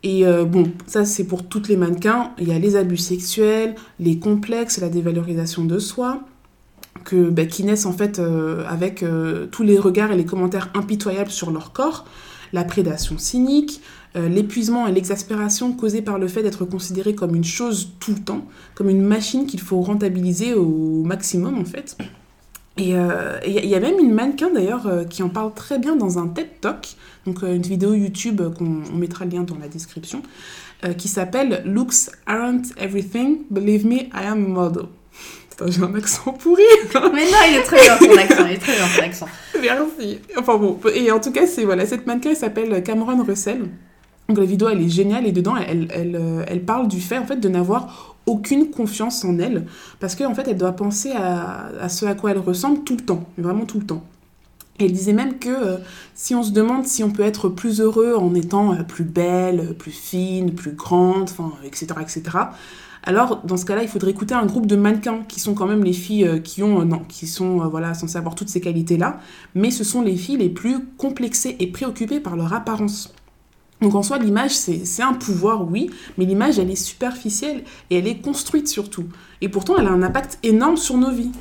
Et 0.02 0.26
euh, 0.26 0.44
bon, 0.44 0.73
ça 0.87 1.05
c'est 1.05 1.25
pour 1.25 1.47
toutes 1.47 1.69
les 1.69 1.76
mannequins. 1.76 2.32
Il 2.38 2.49
y 2.49 2.52
a 2.52 2.58
les 2.58 2.76
abus 2.76 2.97
sexuels, 2.97 3.75
les 3.99 4.19
complexes, 4.19 4.81
la 4.81 4.88
dévalorisation 4.88 5.64
de 5.64 5.79
soi, 5.79 6.23
que, 7.05 7.29
bah, 7.29 7.44
qui 7.44 7.64
naissent 7.64 7.87
en 7.87 7.93
fait 7.93 8.19
euh, 8.19 8.64
avec 8.67 9.02
euh, 9.02 9.47
tous 9.47 9.62
les 9.62 9.79
regards 9.79 10.12
et 10.12 10.17
les 10.17 10.25
commentaires 10.25 10.70
impitoyables 10.75 11.31
sur 11.31 11.50
leur 11.50 11.73
corps, 11.73 12.06
la 12.52 12.64
prédation 12.64 13.19
cynique, 13.19 13.81
l'épuisement 14.17 14.88
et 14.88 14.93
l'exaspération 14.93 15.73
causés 15.73 16.02
par 16.02 16.19
le 16.19 16.26
fait 16.26 16.43
d'être 16.43 16.64
considéré 16.64 17.14
comme 17.14 17.37
une 17.37 17.44
chose 17.44 17.93
tout 18.00 18.11
le 18.11 18.19
temps, 18.19 18.44
comme 18.75 18.91
une 18.91 19.02
machine 19.02 19.47
qu'il 19.47 19.61
faut 19.61 19.81
rentabiliser 19.82 20.55
au 20.55 21.05
maximum 21.05 21.56
en 21.61 21.64
fait. 21.64 21.97
Et 22.76 22.94
euh, 22.94 23.38
il 23.46 23.52
y, 23.52 23.58
a- 23.58 23.62
il 23.62 23.69
y 23.69 23.75
a 23.75 23.81
même 23.81 23.99
une 23.99 24.12
mannequin 24.14 24.49
d'ailleurs 24.50 24.87
euh, 24.87 25.05
qui 25.05 25.22
en 25.22 25.28
parle 25.28 25.52
très 25.55 25.78
bien 25.78 25.96
dans 25.96 26.19
un 26.19 26.28
TED 26.28 26.49
Talk, 26.61 26.88
donc 27.26 27.43
euh, 27.43 27.55
une 27.56 27.62
vidéo 27.62 27.93
YouTube 27.94 28.40
euh, 28.40 28.50
qu'on 28.50 28.82
on 28.93 28.96
mettra 28.96 29.25
le 29.25 29.32
lien 29.32 29.43
dans 29.43 29.58
la 29.61 29.69
description, 29.69 30.22
euh, 30.84 30.93
qui 30.94 31.08
s'appelle 31.08 31.62
Looks 31.67 32.11
aren't 32.26 32.72
everything, 32.78 33.40
believe 33.50 33.84
me, 33.87 33.96
I 34.14 34.26
am 34.26 34.44
a 34.44 34.49
model. 34.49 34.82
Putain, 35.50 35.70
j'ai 35.70 35.82
un 35.82 35.94
accent 35.94 36.32
pourri. 36.32 36.62
Mais 36.94 37.00
non, 37.25 37.38
il 37.50 37.56
est 37.56 37.62
très 37.64 37.82
bien 37.82 37.96
ton 37.99 38.17
accent, 38.17 38.46
il 38.46 38.52
est 38.52 38.58
très 38.58 38.76
bien 38.76 38.87
ton 38.96 39.02
accent. 39.05 39.28
Merci. 39.61 40.19
Enfin 40.38 40.56
bon, 40.56 40.78
et 40.94 41.11
en 41.11 41.20
tout 41.20 41.32
cas, 41.32 41.46
c'est 41.46 41.64
voilà, 41.64 41.84
cette 41.84 42.06
mannequin 42.06 42.31
elle 42.31 42.37
s'appelle 42.37 42.82
Cameron 42.82 43.23
Russell. 43.23 43.62
Donc 44.28 44.38
la 44.38 44.44
vidéo 44.44 44.69
elle 44.69 44.81
est 44.81 44.88
géniale 44.88 45.26
et 45.26 45.32
dedans 45.32 45.56
elle, 45.56 45.88
elle, 45.93 46.16
euh, 46.16 46.44
elle 46.46 46.62
parle 46.64 46.87
du 46.88 47.00
fait 47.00 47.19
en 47.19 47.26
fait 47.26 47.40
de 47.40 47.49
n'avoir 47.49 48.10
aucune 48.26 48.70
confiance 48.70 49.25
en 49.25 49.38
elle 49.38 49.67
parce 49.99 50.14
qu'en 50.14 50.34
fait 50.34 50.46
elle 50.49 50.56
doit 50.56 50.72
penser 50.72 51.12
à, 51.12 51.88
ce 51.88 52.06
à 52.06 52.14
quoi 52.14 52.31
elle 52.31 52.38
ressemble 52.38 52.84
tout 52.84 52.96
le 52.96 53.05
temps, 53.05 53.25
vraiment 53.38 53.64
tout 53.64 53.78
le 53.78 53.87
temps. 53.87 54.05
Elle 54.78 54.93
disait 54.93 55.12
même 55.12 55.38
que 55.38 55.49
euh, 55.50 55.76
si 56.14 56.34
on 56.34 56.43
se 56.43 56.52
demande 56.52 56.87
si 56.87 57.05
on 57.05 57.11
peut 57.11 57.22
être 57.22 57.50
plus 57.50 57.81
heureux 57.81 58.14
en 58.14 58.34
étant 58.34 58.72
euh, 58.72 58.82
plus 58.82 59.05
belle, 59.05 59.75
plus 59.78 59.90
fine, 59.90 60.55
plus 60.55 60.72
grande, 60.72 61.28
etc., 61.64 61.87
etc., 62.00 62.22
alors 63.02 63.40
dans 63.44 63.56
ce 63.56 63.64
cas-là, 63.64 63.82
il 63.82 63.88
faudrait 63.88 64.11
écouter 64.11 64.34
un 64.34 64.44
groupe 64.44 64.66
de 64.66 64.76
mannequins 64.76 65.23
qui 65.26 65.40
sont 65.40 65.55
quand 65.55 65.66
même 65.66 65.82
les 65.84 65.94
filles 65.94 66.26
euh, 66.26 66.38
qui 66.38 66.62
ont, 66.62 66.84
non, 66.84 67.00
qui 67.08 67.26
sont 67.26 67.66
voilà 67.69 67.94
censées 67.94 68.19
avoir 68.19 68.34
toutes 68.34 68.50
ces 68.50 68.61
qualités-là, 68.61 69.20
mais 69.55 69.70
ce 69.70 69.84
sont 69.84 70.02
les 70.02 70.16
filles 70.16 70.37
les 70.37 70.50
plus 70.50 70.84
complexées 70.99 71.56
et 71.61 71.66
préoccupées 71.66 72.20
par 72.20 72.37
leur 72.37 72.52
apparence. 72.52 73.14
Donc 73.81 73.94
en 73.94 74.03
soi, 74.03 74.19
l'image, 74.19 74.53
c'est 74.53 75.03
un 75.03 75.15
pouvoir, 75.15 75.67
oui, 75.71 75.91
mais 76.19 76.27
l'image, 76.27 76.59
elle 76.59 76.71
est 76.71 76.77
superficielle 76.77 77.65
et 77.88 77.99
elle 77.99 78.06
est 78.06 78.21
construite 78.21 78.69
surtout. 78.69 79.06
Et 79.41 79.49
pourtant, 79.49 79.77
elle 79.79 79.87
a 79.87 79.91
un 79.91 80.03
impact 80.03 80.38
énorme 80.43 80.77
sur 80.77 80.97
nos 80.97 81.11
vies. 81.11 81.32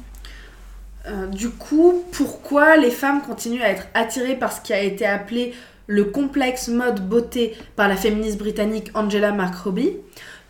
Euh, 1.07 1.27
du 1.27 1.49
coup, 1.49 2.03
pourquoi 2.11 2.77
les 2.77 2.91
femmes 2.91 3.21
continuent 3.21 3.61
à 3.61 3.69
être 3.69 3.87
attirées 3.93 4.35
par 4.35 4.53
ce 4.53 4.61
qui 4.61 4.73
a 4.73 4.81
été 4.81 5.05
appelé 5.05 5.53
le 5.87 6.05
complexe 6.05 6.67
mode 6.67 7.07
beauté 7.07 7.57
par 7.75 7.87
la 7.87 7.95
féministe 7.95 8.37
britannique 8.37 8.91
Angela 8.93 9.31
McRobbie 9.31 9.97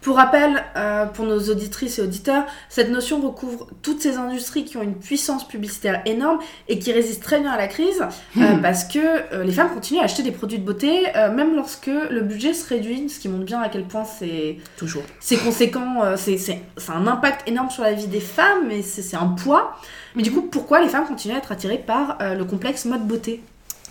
Pour 0.02 0.16
rappel, 0.16 0.64
euh, 0.78 1.06
pour 1.08 1.26
nos 1.26 1.40
auditrices 1.50 2.00
et 2.00 2.02
auditeurs, 2.02 2.46
cette 2.70 2.90
notion 2.90 3.20
recouvre 3.20 3.68
toutes 3.82 4.02
ces 4.02 4.16
industries 4.16 4.64
qui 4.64 4.78
ont 4.78 4.82
une 4.82 4.96
puissance 4.96 5.46
publicitaire 5.46 6.02
énorme 6.06 6.40
et 6.70 6.80
qui 6.80 6.94
résistent 6.94 7.24
très 7.24 7.42
bien 7.42 7.52
à 7.52 7.58
la 7.58 7.68
crise 7.68 8.02
euh, 8.38 8.56
parce 8.62 8.86
que 8.86 9.00
euh, 9.34 9.44
les 9.44 9.52
femmes 9.52 9.74
continuent 9.74 10.00
à 10.00 10.06
acheter 10.06 10.24
des 10.24 10.32
produits 10.32 10.58
de 10.58 10.66
beauté 10.66 11.04
même 11.36 11.56
lorsque 11.56 11.88
le 11.88 12.22
budget 12.22 12.54
se 12.54 12.68
réduit, 12.68 13.10
ce 13.10 13.20
qui 13.20 13.28
montre 13.28 13.44
bien 13.44 13.62
à 13.62 13.68
quel 13.68 13.84
point 13.84 14.06
c'est 14.06 14.58
Toujours. 14.78 15.04
c'est 15.20 15.38
conséquent, 15.38 16.02
c'est 16.16 16.62
un 16.88 17.08
impact 17.08 17.48
énorme 17.48 17.70
sur 17.70 17.84
la 17.84 17.94
vie 17.94 18.08
des 18.08 18.20
femmes, 18.20 18.72
et 18.72 18.82
c'est 18.82 19.16
un 19.16 19.28
poids. 19.28 19.78
Mais 20.16 20.24
du 20.24 20.32
coup, 20.32 20.42
pourquoi 20.42 20.82
les 20.82 20.88
femmes 20.88 21.06
continuent 21.06 21.36
à 21.36 21.38
être 21.38 21.52
attirées 21.52 21.78
par 21.78 22.18
le 22.22 22.44
complexe 22.46 22.86
mode 22.86 23.06
beauté? 23.06 23.42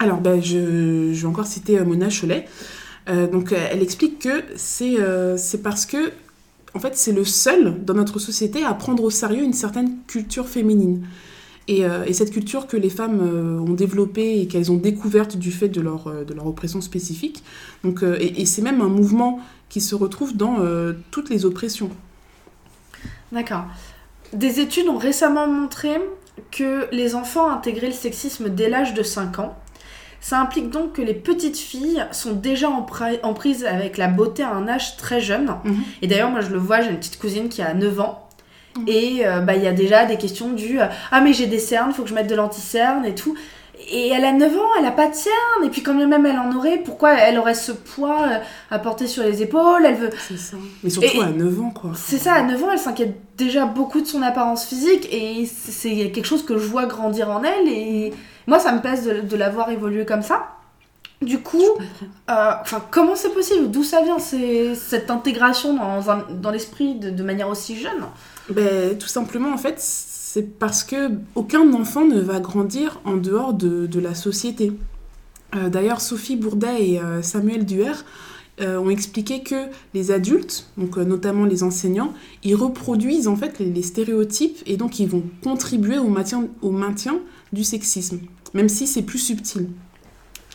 Alors, 0.01 0.19
ben, 0.19 0.41
je, 0.41 1.13
je 1.13 1.21
vais 1.21 1.27
encore 1.27 1.47
citer 1.47 1.79
Mona 1.81 2.09
Cholet. 2.09 2.47
Euh, 3.09 3.27
donc, 3.27 3.53
euh, 3.53 3.69
elle 3.71 3.83
explique 3.83 4.19
que 4.21 4.45
c'est 4.57 5.01
euh, 5.01 5.37
c'est 5.37 5.63
parce 5.63 5.87
que, 5.87 6.13
en 6.75 6.81
fait, 6.81 6.97
c'est 6.97 7.13
le 7.13 7.25
seul 7.25 7.83
dans 7.85 7.95
notre 7.95 8.19
société 8.19 8.65
à 8.65 8.75
prendre 8.75 9.03
au 9.03 9.11
sérieux 9.11 9.43
une 9.43 9.53
certaine 9.53 9.97
culture 10.07 10.49
féminine. 10.49 11.07
Et, 11.71 11.83
et 11.83 12.15
cette 12.15 12.31
culture 12.31 12.67
que 12.67 12.79
les 12.79 12.89
femmes 12.89 13.21
ont 13.21 13.75
développée 13.75 14.41
et 14.41 14.49
qu'elles 14.49 14.73
ont 14.73 14.79
découverte 14.79 15.37
du 15.37 15.53
fait 15.53 15.69
de 15.69 15.83
leur, 15.83 16.11
de 16.25 16.33
leur 16.33 16.47
oppression 16.47 16.81
spécifique. 16.81 17.45
Donc, 17.85 18.03
et 18.03 18.41
et 18.41 18.47
c'est 18.47 18.63
même 18.63 18.81
un 18.81 18.89
mouvement 18.89 19.41
qui 19.69 19.83
se 19.83 19.95
retrouve 19.95 20.35
dans 20.35 20.57
toutes 21.11 21.29
les 21.29 21.45
oppressions. 21.45 21.91
D'accord. 23.33 23.65
Des 24.33 24.61
études 24.61 24.89
ont 24.89 24.97
récemment 24.97 25.47
montré 25.47 26.01
que 26.51 26.87
les 26.91 27.15
enfants 27.15 27.51
intégraient 27.51 27.89
le 27.89 27.93
sexisme 27.93 28.49
dès 28.49 28.71
l'âge 28.71 28.95
de 28.95 29.03
5 29.03 29.39
ans. 29.39 29.55
Ça 30.21 30.41
implique 30.41 30.71
donc 30.71 30.95
que 30.95 31.03
les 31.03 31.15
petites 31.15 31.57
filles 31.59 32.05
sont 32.13 32.33
déjà 32.33 32.69
en, 32.69 32.83
pri- 32.83 33.21
en 33.23 33.35
prise 33.35 33.65
avec 33.65 33.97
la 33.97 34.09
beauté 34.09 34.43
à 34.43 34.51
un 34.53 34.67
âge 34.69 34.97
très 34.97 35.21
jeune. 35.21 35.55
Mhm. 35.65 35.77
Et 36.03 36.07
d'ailleurs, 36.09 36.31
moi 36.31 36.41
je 36.41 36.49
le 36.51 36.59
vois, 36.59 36.81
j'ai 36.81 36.91
une 36.91 36.99
petite 36.99 37.19
cousine 37.19 37.49
qui 37.49 37.63
a 37.63 37.73
9 37.75 38.01
ans. 38.01 38.29
Mhm. 38.77 38.85
Et 38.89 39.27
euh, 39.27 39.41
bah, 39.41 39.55
il 39.55 39.63
y 39.63 39.67
a 39.69 39.73
déjà 39.73 40.07
des 40.07 40.17
questions 40.17 40.53
du 40.53 40.79
Ah, 41.11 41.21
mais 41.21 41.33
j'ai 41.33 41.47
des 41.47 41.59
cernes, 41.59 41.93
faut 41.93 42.03
que 42.03 42.09
je 42.09 42.15
mette 42.15 42.29
de 42.29 42.35
l'anti-cerne 42.35 43.05
et 43.05 43.15
tout. 43.15 43.37
Et 43.91 44.09
elle 44.09 44.25
a 44.25 44.33
9 44.33 44.55
ans, 44.57 44.69
elle 44.79 44.85
a 44.87 44.91
pas 44.91 45.09
de 45.09 45.15
cernes. 45.15 45.65
Et 45.65 45.69
puis, 45.71 45.83
quand 45.83 45.95
même 45.95 46.27
elle 46.27 46.39
en 46.39 46.55
aurait, 46.57 46.79
pourquoi 46.79 47.15
elle 47.15 47.39
aurait 47.39 47.55
ce 47.55 47.73
poids 47.73 48.23
euh, 48.29 48.39
à 48.71 48.79
porter 48.79 49.07
sur 49.07 49.23
les 49.23 49.43
épaules? 49.43 49.83
Elle 49.87 49.95
veut. 49.95 50.11
C'est 50.29 50.37
ça. 50.37 50.57
Mais 50.83 50.91
surtout 50.91 51.09
Et- 51.17 51.23
à 51.23 51.29
9 51.31 51.61
ans, 51.61 51.71
quoi. 51.71 51.93
C'est 51.95 52.19
ça, 52.19 52.35
à 52.35 52.43
9 52.43 52.63
ans, 52.65 52.71
elle 52.73 52.79
s'inquiète 52.79 53.17
déjà 53.37 53.65
beaucoup 53.67 54.01
de 54.01 54.07
son 54.07 54.21
apparence 54.23 54.67
physique. 54.67 55.09
Et 55.13 55.47
c'est 55.47 56.11
quelque 56.11 56.27
chose 56.27 56.45
que 56.45 56.59
je 56.59 56.67
vois 56.67 56.87
grandir 56.87 57.31
en 57.31 57.43
elle. 57.45 57.69
Et 57.69 58.13
moi, 58.47 58.59
ça 58.59 58.73
me 58.73 58.81
pèse 58.81 59.07
de, 59.07 59.21
de 59.21 59.37
la 59.37 59.49
voir 59.49 59.71
évoluer 59.71 60.05
comme 60.05 60.23
ça. 60.23 60.49
Du 61.21 61.41
coup, 61.41 61.65
euh, 62.31 62.53
enfin, 62.61 62.81
comment 62.93 63.17
c'est 63.17 63.35
possible? 63.35 63.73
D'où 63.73 63.83
ça 63.83 64.03
vient 64.03 64.21
c'est 64.21 64.77
cette 64.77 65.11
intégration 65.11 65.75
dans, 65.75 66.01
dans 66.31 66.51
l'esprit 66.53 66.95
de, 66.95 67.11
de 67.11 67.23
manière 67.25 67.49
aussi 67.49 67.77
jeune? 67.77 68.05
Ben, 68.51 68.97
tout 68.97 69.09
simplement, 69.09 69.53
en 69.53 69.57
fait, 69.59 69.75
c'est 70.31 70.59
parce 70.59 70.85
que 70.85 71.13
aucun 71.37 71.73
enfant 71.73 72.07
ne 72.07 72.21
va 72.21 72.39
grandir 72.39 73.01
en 73.07 73.17
dehors 73.17 73.55
de, 73.55 73.99
la 73.99 74.15
société. 74.15 74.75
Euh, 75.57 75.71
D'ailleurs, 75.71 76.03
Sophie 76.03 76.37
Bourdet 76.37 76.87
et 76.87 77.01
euh, 77.01 77.23
Samuel 77.23 77.65
Duer 77.65 77.95
euh, 78.61 78.77
ont 78.77 78.91
expliqué 78.91 79.43
que 79.43 79.55
les 79.95 80.11
adultes, 80.11 80.67
donc 80.77 80.99
notamment 80.99 81.47
les 81.47 81.63
enseignants, 81.63 82.13
ils 82.45 82.55
reproduisent 82.55 83.27
en 83.27 83.37
fait 83.37 83.59
les, 83.59 83.81
stéréotypes 83.81 84.59
et 84.67 84.77
donc 84.77 85.01
ils 85.01 85.09
vont 85.09 85.23
contribuer 85.43 85.97
au 85.97 86.09
maintien, 86.09 86.47
au 86.61 86.73
maintien 86.73 87.21
du 87.55 87.65
sexisme, 87.65 88.19
même 88.53 88.69
si 88.69 88.87
c'est 88.87 89.01
plus 89.01 89.21
subtil. 89.21 89.71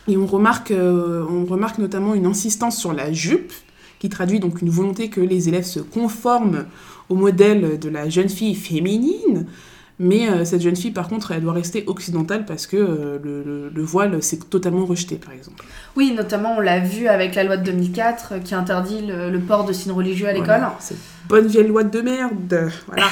Et 0.06 0.16
on 0.16 0.26
remarque, 0.26 0.72
on 0.72 1.46
remarque 1.46 1.78
notamment 1.78 2.14
une 2.14 2.26
insistance 2.26 2.78
sur 2.78 2.92
la 2.92 3.12
jupe, 3.12 3.52
qui 4.04 4.10
traduit 4.10 4.38
donc 4.38 4.60
une 4.60 4.68
volonté 4.68 5.08
que 5.08 5.22
les 5.22 5.48
élèves 5.48 5.64
se 5.64 5.80
conforment 5.80 6.66
au 7.08 7.14
modèle 7.14 7.78
de 7.78 7.88
la 7.88 8.10
jeune 8.10 8.28
fille 8.28 8.54
féminine. 8.54 9.46
Mais 9.98 10.28
euh, 10.28 10.44
cette 10.44 10.60
jeune 10.60 10.76
fille, 10.76 10.90
par 10.90 11.08
contre, 11.08 11.32
elle 11.32 11.40
doit 11.40 11.54
rester 11.54 11.84
occidentale 11.86 12.44
parce 12.44 12.66
que 12.66 12.76
euh, 12.76 13.18
le, 13.24 13.42
le- 13.42 13.68
le 13.74 13.82
voile, 13.82 14.22
c'est 14.22 14.50
totalement 14.50 14.84
rejeté, 14.84 15.16
par 15.16 15.32
exemple. 15.32 15.64
Oui, 15.96 16.12
notamment 16.14 16.56
on 16.58 16.60
l'a 16.60 16.80
vu 16.80 17.06
avec 17.08 17.34
la 17.34 17.44
loi 17.44 17.56
de 17.56 17.62
2004 17.64 18.32
euh, 18.32 18.38
qui 18.40 18.54
interdit 18.54 19.06
le, 19.06 19.30
le 19.30 19.38
port 19.38 19.64
de 19.64 19.72
signes 19.72 19.92
religieux 19.92 20.26
à 20.28 20.32
l'école. 20.32 20.48
Voilà, 20.48 20.76
cette 20.80 20.98
bonne 21.28 21.46
vieille 21.46 21.68
loi 21.68 21.82
de 21.84 22.00
merde. 22.02 22.70
Voilà. 22.88 23.06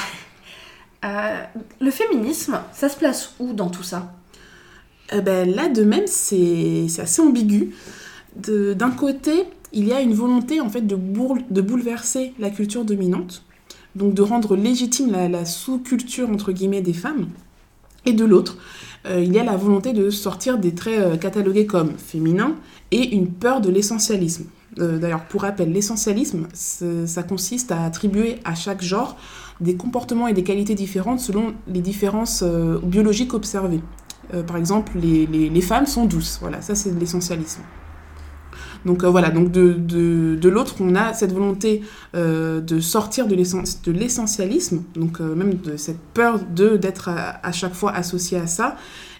Le 1.81 1.91
féminisme, 1.91 2.59
ça 2.71 2.87
se 2.87 2.95
place 2.97 3.33
où 3.39 3.51
dans 3.53 3.69
tout 3.69 3.83
ça? 3.83 4.13
Ben, 5.11 5.49
là, 5.53 5.67
de 5.69 5.83
même, 5.83 6.07
c'est 6.07 6.85
assez 6.99 7.21
ambigu. 7.21 7.71
D'un 8.35 8.91
côté, 8.91 9.43
il 9.73 9.87
y 9.87 9.93
a 9.93 10.01
une 10.01 10.13
volonté 10.13 10.61
en 10.61 10.69
fait 10.69 10.81
de, 10.81 10.95
bourle- 10.95 11.43
de 11.49 11.61
bouleverser 11.61 12.33
la 12.39 12.49
culture 12.49 12.85
dominante, 12.85 13.43
donc 13.95 14.13
de 14.13 14.21
rendre 14.21 14.55
légitime 14.55 15.11
la, 15.11 15.45
sous-culture 15.45 16.29
entre 16.29 16.51
guillemets 16.51 16.81
des 16.81 16.93
femmes. 16.93 17.27
Et 18.05 18.13
de 18.13 18.25
l'autre, 18.25 18.57
euh, 19.05 19.21
il 19.23 19.33
y 19.33 19.39
a 19.39 19.43
la 19.43 19.55
volonté 19.55 19.93
de 19.93 20.09
sortir 20.09 20.57
des 20.57 20.73
traits 20.75 20.99
euh, 20.99 21.15
catalogués 21.17 21.65
comme 21.65 21.93
féminins 21.97 22.55
et 22.91 23.15
une 23.15 23.27
peur 23.29 23.61
de 23.61 23.69
l'essentialisme. 23.69 24.45
Euh, 24.79 24.97
D'ailleurs, 24.99 25.25
pour 25.25 25.43
rappel, 25.43 25.71
l'essentialisme, 25.71 26.47
ça 26.53 27.23
consiste 27.23 27.71
à 27.71 27.83
attribuer 27.85 28.39
à 28.43 28.55
chaque 28.55 28.81
genre 28.81 29.15
des 29.61 29.75
comportements 29.75 30.27
et 30.27 30.33
des 30.33 30.43
qualités 30.43 30.75
différentes 30.75 31.19
selon 31.19 31.53
les 31.67 31.81
différences 31.81 32.43
biologiques 32.83 33.33
observées. 33.33 33.81
Par 34.47 34.57
exemple, 34.57 34.93
les, 34.99 35.27
les- 35.27 35.49
les 35.49 35.61
femmes 35.61 35.85
sont 35.85 36.05
douces. 36.05 36.39
Voilà, 36.41 36.61
ça 36.61 36.73
c'est 36.75 36.91
l'essentialisme. 36.99 37.61
Donc 38.85 39.03
euh, 39.03 39.09
voilà, 39.09 39.29
donc 39.29 39.51
de, 39.51 40.49
l'autre, 40.49 40.75
on 40.79 40.95
a 40.95 41.13
cette 41.13 41.31
volonté 41.31 41.81
euh, 42.15 42.59
de 42.61 42.79
sortir 42.79 43.27
de 43.27 43.35
l'essen- 43.35 43.81
de 43.83 43.91
l'essentialisme, 43.91 44.83
donc 44.95 45.21
euh, 45.21 45.35
même 45.35 45.55
de 45.55 45.77
cette 45.77 45.99
peur 46.13 46.39
d'être 46.39 47.09
à, 47.09 47.51
chaque 47.51 47.73
fois 47.73 47.91
associé 47.91 48.37
à 48.37 48.47
ça, 48.47 48.75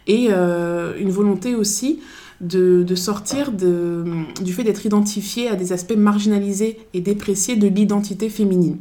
et 0.06 0.30
une 0.30 1.12
volonté 1.12 1.56
aussi 1.56 2.00
de, 2.42 2.96
sortir 2.96 3.52
du 3.52 4.54
fait 4.54 4.64
d'être 4.64 4.86
identifié 4.86 5.48
à 5.48 5.56
des 5.56 5.72
aspects 5.72 5.96
marginalisés 5.96 6.80
et 6.94 7.00
dépréciés 7.00 7.56
de 7.56 7.68
l'identité 7.68 8.30
féminine. 8.30 8.78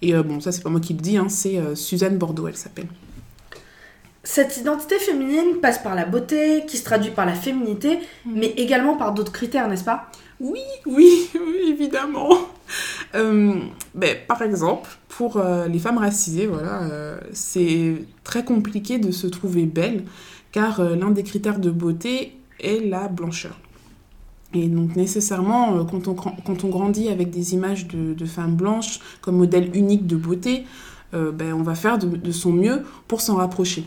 Et 0.00 0.14
bon, 0.14 0.40
ça 0.40 0.50
c'est 0.50 0.62
pas 0.62 0.70
moi 0.70 0.80
qui 0.80 0.94
le 0.94 1.00
dis, 1.00 1.18
hein, 1.18 1.28
c'est 1.28 1.60
Suzanne 1.74 2.16
Bordeaux, 2.16 2.48
elle 2.48 2.56
s'appelle. 2.56 2.86
Cette 4.24 4.56
identité 4.56 4.98
féminine 4.98 5.56
passe 5.60 5.82
par 5.82 5.96
la 5.96 6.04
beauté, 6.04 6.64
qui 6.68 6.76
se 6.76 6.84
traduit 6.84 7.10
par 7.10 7.26
la 7.26 7.34
féminité, 7.34 7.98
mais 8.24 8.46
également 8.56 8.96
par 8.96 9.12
d'autres 9.14 9.32
critères, 9.32 9.68
n'est-ce 9.68 9.82
pas? 9.84 10.10
Oui, 10.38 10.60
oui, 10.86 11.28
oui, 11.34 11.70
évidemment. 11.70 12.30
Euh, 13.16 13.54
ben, 13.94 14.16
par 14.28 14.42
exemple, 14.42 14.90
pour 15.08 15.38
euh, 15.38 15.66
les 15.66 15.80
femmes 15.80 15.98
racisées, 15.98 16.46
voilà, 16.46 16.82
euh, 16.84 17.18
c'est 17.32 18.04
très 18.22 18.44
compliqué 18.44 18.98
de 18.98 19.10
se 19.10 19.26
trouver 19.26 19.64
belle, 19.66 20.04
car 20.52 20.78
euh, 20.78 20.94
l'un 20.94 21.10
des 21.10 21.24
critères 21.24 21.58
de 21.58 21.70
beauté 21.70 22.36
est 22.60 22.78
la 22.88 23.08
blancheur. 23.08 23.58
Et 24.54 24.68
donc 24.68 24.96
nécessairement, 24.96 25.84
quand 25.86 26.08
on, 26.08 26.12
gran- 26.12 26.36
quand 26.46 26.62
on 26.64 26.68
grandit 26.68 27.08
avec 27.08 27.30
des 27.30 27.54
images 27.54 27.88
de, 27.88 28.14
de 28.14 28.24
femmes 28.26 28.54
blanches 28.54 29.00
comme 29.22 29.36
modèle 29.36 29.74
unique 29.76 30.06
de 30.06 30.16
beauté, 30.16 30.64
ben, 31.12 31.52
on 31.52 31.62
va 31.62 31.74
faire 31.74 31.98
de, 31.98 32.06
de 32.06 32.32
son 32.32 32.52
mieux 32.52 32.82
pour 33.08 33.20
s'en 33.20 33.36
rapprocher. 33.36 33.84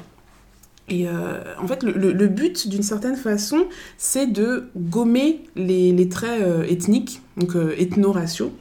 Et 0.88 1.08
euh, 1.08 1.42
en 1.60 1.68
fait, 1.68 1.84
le, 1.84 2.27
but, 2.27 2.68
d'une 2.68 2.84
certaine 2.84 3.15
façon, 3.15 3.65
c'est 3.98 4.27
de 4.27 4.70
gommer 4.77 5.44
les, 5.56 6.10
traits 6.10 6.42
euh, 6.42 6.63
ethniques, 6.63 7.22
donc 7.38 7.56
euh, 7.56 7.75
ethno-raciaux. 7.77 8.51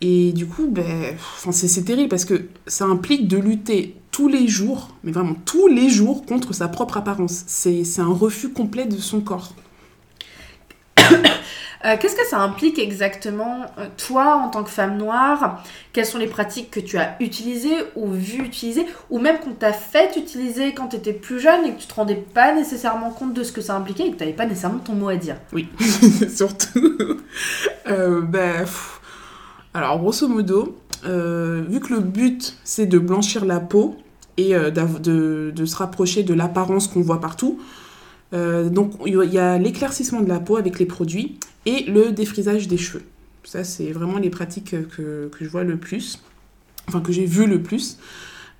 Et 0.00 0.32
du 0.32 0.46
coup, 0.46 0.68
ben, 0.68 1.14
c'est 1.50 1.84
terrible 1.84 2.08
parce 2.08 2.24
que 2.24 2.46
ça 2.66 2.86
implique 2.86 3.28
de 3.28 3.36
lutter 3.36 3.96
tous 4.10 4.28
les 4.28 4.48
jours, 4.48 4.96
mais 5.02 5.12
vraiment 5.12 5.34
tous 5.44 5.66
les 5.66 5.88
jours, 5.88 6.24
contre 6.24 6.54
sa 6.54 6.68
propre 6.68 6.96
apparence. 6.96 7.44
C'est 7.46 7.84
un 7.98 8.12
refus 8.12 8.50
complet 8.50 8.86
de 8.86 8.96
son 8.96 9.20
corps. 9.20 9.54
Euh, 11.84 11.96
Qu'est-ce 12.00 12.16
que 12.16 12.26
ça 12.26 12.40
implique 12.40 12.78
exactement, 12.78 13.66
euh, 13.78 13.86
toi, 13.96 14.36
en 14.36 14.48
tant 14.48 14.64
que 14.64 14.70
femme 14.70 14.96
noire? 14.96 15.62
Quelles 15.92 16.06
sont 16.06 16.18
les 16.18 16.26
pratiques 16.26 16.70
que 16.70 16.80
tu 16.80 16.96
as 16.96 17.16
utilisées 17.20 17.76
ou 17.94 18.10
vues 18.10 18.42
utiliser, 18.42 18.86
ou 19.10 19.18
même 19.18 19.38
qu'on 19.38 19.52
t'a 19.52 19.72
fait 19.72 20.16
utiliser 20.16 20.72
quand 20.72 20.88
tu 20.88 20.96
étais 20.96 21.12
plus 21.12 21.40
jeune 21.40 21.66
et 21.66 21.74
que 21.74 21.80
tu 21.80 21.86
te 21.86 21.94
rendais 21.94 22.14
pas 22.14 22.54
nécessairement 22.54 23.10
compte 23.10 23.34
de 23.34 23.42
ce 23.42 23.52
que 23.52 23.60
ça 23.60 23.76
impliquait 23.76 24.06
et 24.06 24.10
que 24.12 24.16
tu 24.16 24.24
n'avais 24.24 24.36
pas 24.36 24.46
nécessairement 24.46 24.78
ton 24.78 24.94
mot 24.94 25.08
à 25.08 25.16
dire? 25.16 25.36
Oui, 25.52 25.68
surtout. 26.34 27.18
Euh, 27.86 28.22
ben, 28.22 28.64
alors, 29.74 29.98
grosso 29.98 30.26
modo, 30.26 30.78
euh, 31.04 31.64
vu 31.68 31.80
que 31.80 31.92
le 31.92 32.00
but, 32.00 32.56
c'est 32.64 32.86
de 32.86 32.98
blanchir 32.98 33.44
la 33.44 33.60
peau 33.60 33.96
et 34.38 34.54
de 34.54 35.64
se 35.64 35.76
rapprocher 35.76 36.22
de 36.24 36.34
l'apparence 36.34 36.88
qu'on 36.88 37.02
voit 37.02 37.20
partout, 37.20 37.60
euh, 38.34 38.68
donc 38.68 38.92
il 39.06 39.14
y 39.14 39.38
a 39.38 39.58
l'éclaircissement 39.58 40.20
de 40.20 40.28
la 40.28 40.40
peau 40.40 40.56
avec 40.56 40.78
les 40.78 40.86
produits 40.86 41.38
et 41.66 41.84
le 41.84 42.10
défrisage 42.12 42.68
des 42.68 42.76
cheveux. 42.76 43.04
Ça, 43.44 43.62
c'est 43.62 43.92
vraiment 43.92 44.18
les 44.18 44.30
pratiques 44.30 44.74
que, 44.88 45.30
je 45.40 45.48
vois 45.48 45.64
le 45.64 45.76
plus, 45.76 46.22
enfin 46.88 47.00
que 47.00 47.12
j'ai 47.12 47.26
vu 47.26 47.46
le 47.46 47.62
plus. 47.62 47.98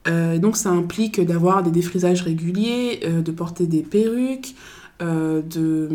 Euh, 0.07 0.39
donc 0.39 0.57
ça 0.57 0.69
implique 0.71 1.21
d'avoir 1.21 1.63
des 1.63 1.71
défrisages 1.71 2.23
réguliers, 2.23 3.01
euh, 3.05 3.23
de 3.23 3.33
porter 3.33 3.67
des 3.67 3.83
perruques, 3.83 4.55
de, 5.01 5.89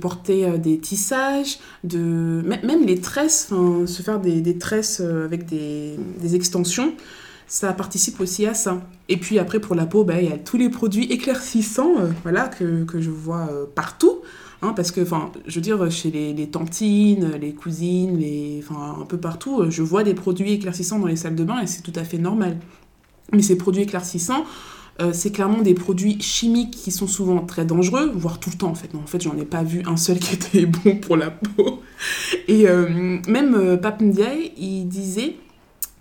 porter 0.00 0.58
des 0.58 0.78
tissages, 0.78 1.60
même 1.84 2.84
les 2.84 3.00
tresses, 3.00 3.48
se 3.86 4.02
faire 4.02 4.20
des, 4.20 4.58
tresses 4.58 5.00
avec 5.00 5.46
des 5.46 6.34
extensions, 6.34 6.92
ça 7.52 7.74
participe 7.74 8.18
aussi 8.18 8.46
à 8.46 8.54
ça. 8.54 8.80
Et 9.10 9.18
puis 9.18 9.38
après 9.38 9.60
pour 9.60 9.74
la 9.74 9.84
peau, 9.84 10.04
ben, 10.04 10.16
il 10.18 10.30
y 10.30 10.32
a 10.32 10.38
tous 10.38 10.56
les 10.56 10.70
produits 10.70 11.04
éclaircissants 11.12 11.98
euh, 12.00 12.08
voilà, 12.22 12.48
que, 12.48 12.84
que 12.84 12.98
je 13.02 13.10
vois 13.10 13.46
euh, 13.50 13.66
partout. 13.74 14.20
hein, 14.62 14.72
parce 14.74 14.90
que, 14.90 15.02
enfin, 15.02 15.30
je 15.46 15.56
veux 15.56 15.60
dire, 15.60 15.90
chez 15.90 16.10
les, 16.10 16.32
les 16.32 16.46
tantines, 16.48 17.32
les 17.38 17.52
cousines, 17.52 18.16
les, 18.16 18.64
un 18.70 19.04
peu 19.04 19.18
partout, 19.18 19.60
euh, 19.60 19.70
je 19.70 19.82
vois 19.82 20.02
des 20.02 20.14
produits 20.14 20.50
éclaircissants 20.52 20.98
dans 20.98 21.06
les 21.06 21.16
salles 21.16 21.34
de 21.34 21.44
bain 21.44 21.60
et 21.60 21.66
c'est 21.66 21.82
tout 21.82 21.92
à 21.94 22.04
fait 22.04 22.16
normal. 22.16 22.56
Mais 23.34 23.42
ces 23.42 23.56
produits 23.56 23.82
éclaircissants, 23.82 24.44
c'est 25.12 25.32
clairement 25.32 25.62
des 25.62 25.74
produits 25.74 26.20
chimiques 26.20 26.70
qui 26.70 26.90
sont 26.90 27.06
souvent 27.06 27.40
très 27.40 27.64
dangereux, 27.64 28.12
voire 28.14 28.38
tout 28.38 28.50
le 28.50 28.56
temps 28.56 28.70
en 28.70 28.74
fait. 28.74 28.94
Non, 28.94 29.00
en 29.00 29.06
fait, 29.06 29.20
j'en 29.20 29.36
ai 29.36 29.44
pas 29.44 29.62
vu 29.62 29.82
un 29.86 29.96
seul 29.96 30.18
qui 30.18 30.34
était 30.34 30.66
bon 30.84 30.96
pour 30.96 31.16
la 31.16 31.30
peau. 31.30 31.82
Et 32.46 32.66
même 33.26 33.54
euh, 33.54 33.76
Ndiaye, 34.00 34.52
il 34.58 34.86
disait, 34.86 35.36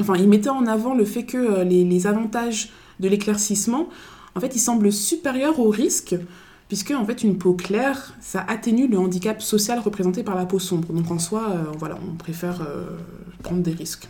enfin, 0.02 0.16
il 0.16 0.28
mettait 0.28 0.50
en 0.50 0.66
avant 0.68 0.94
le 0.94 1.06
fait 1.06 1.24
que 1.24 1.38
euh, 1.38 1.64
les, 1.64 2.08
avantages 2.08 2.70
de 3.00 3.08
l'éclaircissement, 3.08 3.90
en 4.36 4.40
fait, 4.40 4.56
ils 4.56 4.60
semblent 4.60 4.92
supérieurs 4.92 5.60
aux 5.60 5.70
risques, 5.70 6.16
puisque 6.68 6.92
en 6.92 7.06
fait, 7.06 7.24
une 7.24 7.38
peau 7.38 7.54
claire, 7.54 8.14
ça 8.22 8.44
atténue 8.48 8.88
le 8.88 8.98
handicap 8.98 9.42
social 9.42 9.80
représenté 9.80 10.24
par 10.24 10.36
la 10.36 10.46
peau 10.46 10.60
sombre. 10.60 10.94
Donc 10.94 11.10
en 11.12 11.20
soi, 11.20 11.48
euh, 11.52 11.64
voilà, 11.78 11.98
on 12.10 12.16
préfère 12.16 12.62
euh, 12.62 12.98
prendre 13.44 13.62
des 13.62 13.74
risques. 13.74 14.08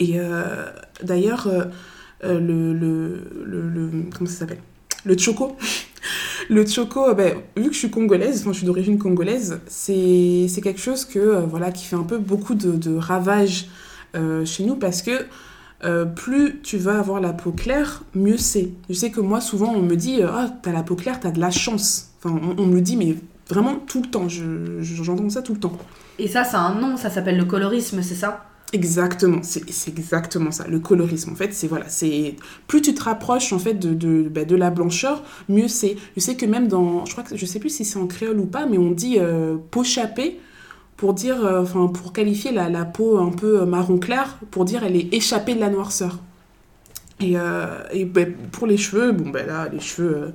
Et 0.00 0.16
d'ailleurs, 1.04 1.48
le, 2.24 2.38
le, 2.38 2.72
le, 3.44 3.68
le- 3.68 3.90
Comment 4.16 4.28
ça 4.28 4.38
s'appelle? 4.38 4.60
Le 5.04 5.16
choco. 5.18 5.56
Le 6.48 6.66
choco, 6.66 7.08
euh, 7.10 7.14
ben, 7.14 7.36
vu 7.56 7.68
que 7.68 7.72
je 7.74 7.78
suis 7.78 7.90
congolaise, 7.90 8.40
enfin 8.40 8.52
je 8.52 8.58
suis 8.58 8.66
d'origine 8.66 8.98
congolaise, 8.98 9.60
c'est 9.66 10.48
quelque 10.62 10.80
chose 10.80 11.04
que, 11.04 11.18
euh, 11.18 11.40
voilà, 11.40 11.70
qui 11.70 11.84
fait 11.84 11.96
un 11.96 12.02
peu 12.02 12.18
beaucoup 12.18 12.54
de, 12.54 12.96
ravages 12.96 13.66
euh, 14.14 14.44
chez 14.44 14.64
nous 14.64 14.76
parce 14.76 15.02
que 15.02 15.12
plus 16.14 16.60
tu 16.62 16.78
vas 16.78 16.98
avoir 17.00 17.20
la 17.20 17.32
peau 17.32 17.50
claire, 17.50 18.04
mieux 18.14 18.36
c'est. 18.36 18.70
Je 18.88 18.94
sais 18.94 19.10
que 19.10 19.20
moi, 19.20 19.40
souvent, 19.40 19.72
on 19.74 19.82
me 19.82 19.96
dit 19.96 20.20
Ah, 20.22 20.48
t'as 20.62 20.70
la 20.70 20.84
peau 20.84 20.94
claire, 20.94 21.18
t'as 21.18 21.32
de 21.32 21.40
la 21.40 21.50
chance. 21.50 22.12
Enfin, 22.22 22.38
on, 22.56 22.66
me 22.66 22.74
le 22.76 22.80
dit, 22.80 22.96
mais 22.96 23.16
vraiment 23.48 23.74
tout 23.74 24.00
le 24.02 24.08
temps. 24.08 24.28
Je- 24.28 24.80
je- 24.80 25.02
J'entends 25.02 25.28
ça 25.28 25.42
tout 25.42 25.54
le 25.54 25.58
temps. 25.58 25.76
Et 26.20 26.28
ça, 26.28 26.44
c'est 26.44 26.56
un 26.56 26.74
nom, 26.74 26.96
ça 26.96 27.10
s'appelle 27.10 27.36
le 27.36 27.46
colorisme, 27.46 28.00
c'est 28.02 28.14
ça? 28.14 28.44
Exactement, 28.74 29.42
c'est 29.42 29.88
exactement 29.88 30.50
ça, 30.50 30.66
le 30.66 30.78
colorisme. 30.80 31.32
En 31.32 31.34
fait, 31.34 31.52
c'est 31.52 31.66
voilà, 31.66 31.90
c'est 31.90 32.36
plus 32.68 32.80
tu 32.80 32.94
te 32.94 33.02
rapproches 33.02 33.52
en 33.52 33.58
fait 33.58 33.74
de, 33.74 34.22
bah, 34.30 34.46
de 34.46 34.56
la 34.56 34.70
blancheur, 34.70 35.22
mieux 35.50 35.68
c'est. 35.68 35.96
Je 36.16 36.20
sais 36.20 36.36
que 36.36 36.46
même 36.46 36.68
dans, 36.68 37.04
je 37.04 37.12
crois 37.12 37.22
que 37.22 37.36
je 37.36 37.44
sais 37.44 37.58
plus 37.58 37.68
si 37.68 37.84
c'est 37.84 37.98
en 37.98 38.06
créole 38.06 38.38
ou 38.38 38.46
pas, 38.46 38.64
mais 38.64 38.78
on 38.78 38.90
dit 38.90 39.18
euh, 39.18 39.56
peau 39.70 39.84
chapée 39.84 40.40
pour 40.96 41.12
dire, 41.12 41.44
euh, 41.44 41.62
enfin 41.62 41.86
pour 41.88 42.14
qualifier 42.14 42.50
la, 42.50 42.70
la, 42.70 42.86
peau 42.86 43.18
un 43.18 43.28
peu 43.30 43.66
marron 43.66 43.98
clair, 43.98 44.38
pour 44.50 44.64
dire 44.64 44.84
elle 44.84 44.96
est 44.96 45.12
échappée 45.12 45.54
de 45.54 45.60
la 45.60 45.68
noirceur. 45.68 46.18
Et, 47.20 47.36
euh, 47.36 47.66
et 47.92 48.06
bah, 48.06 48.22
pour 48.52 48.66
les 48.66 48.78
cheveux, 48.78 49.12
bon 49.12 49.28
ben 49.28 49.46
là, 49.46 49.68
les 49.70 49.80
cheveux 49.80 50.32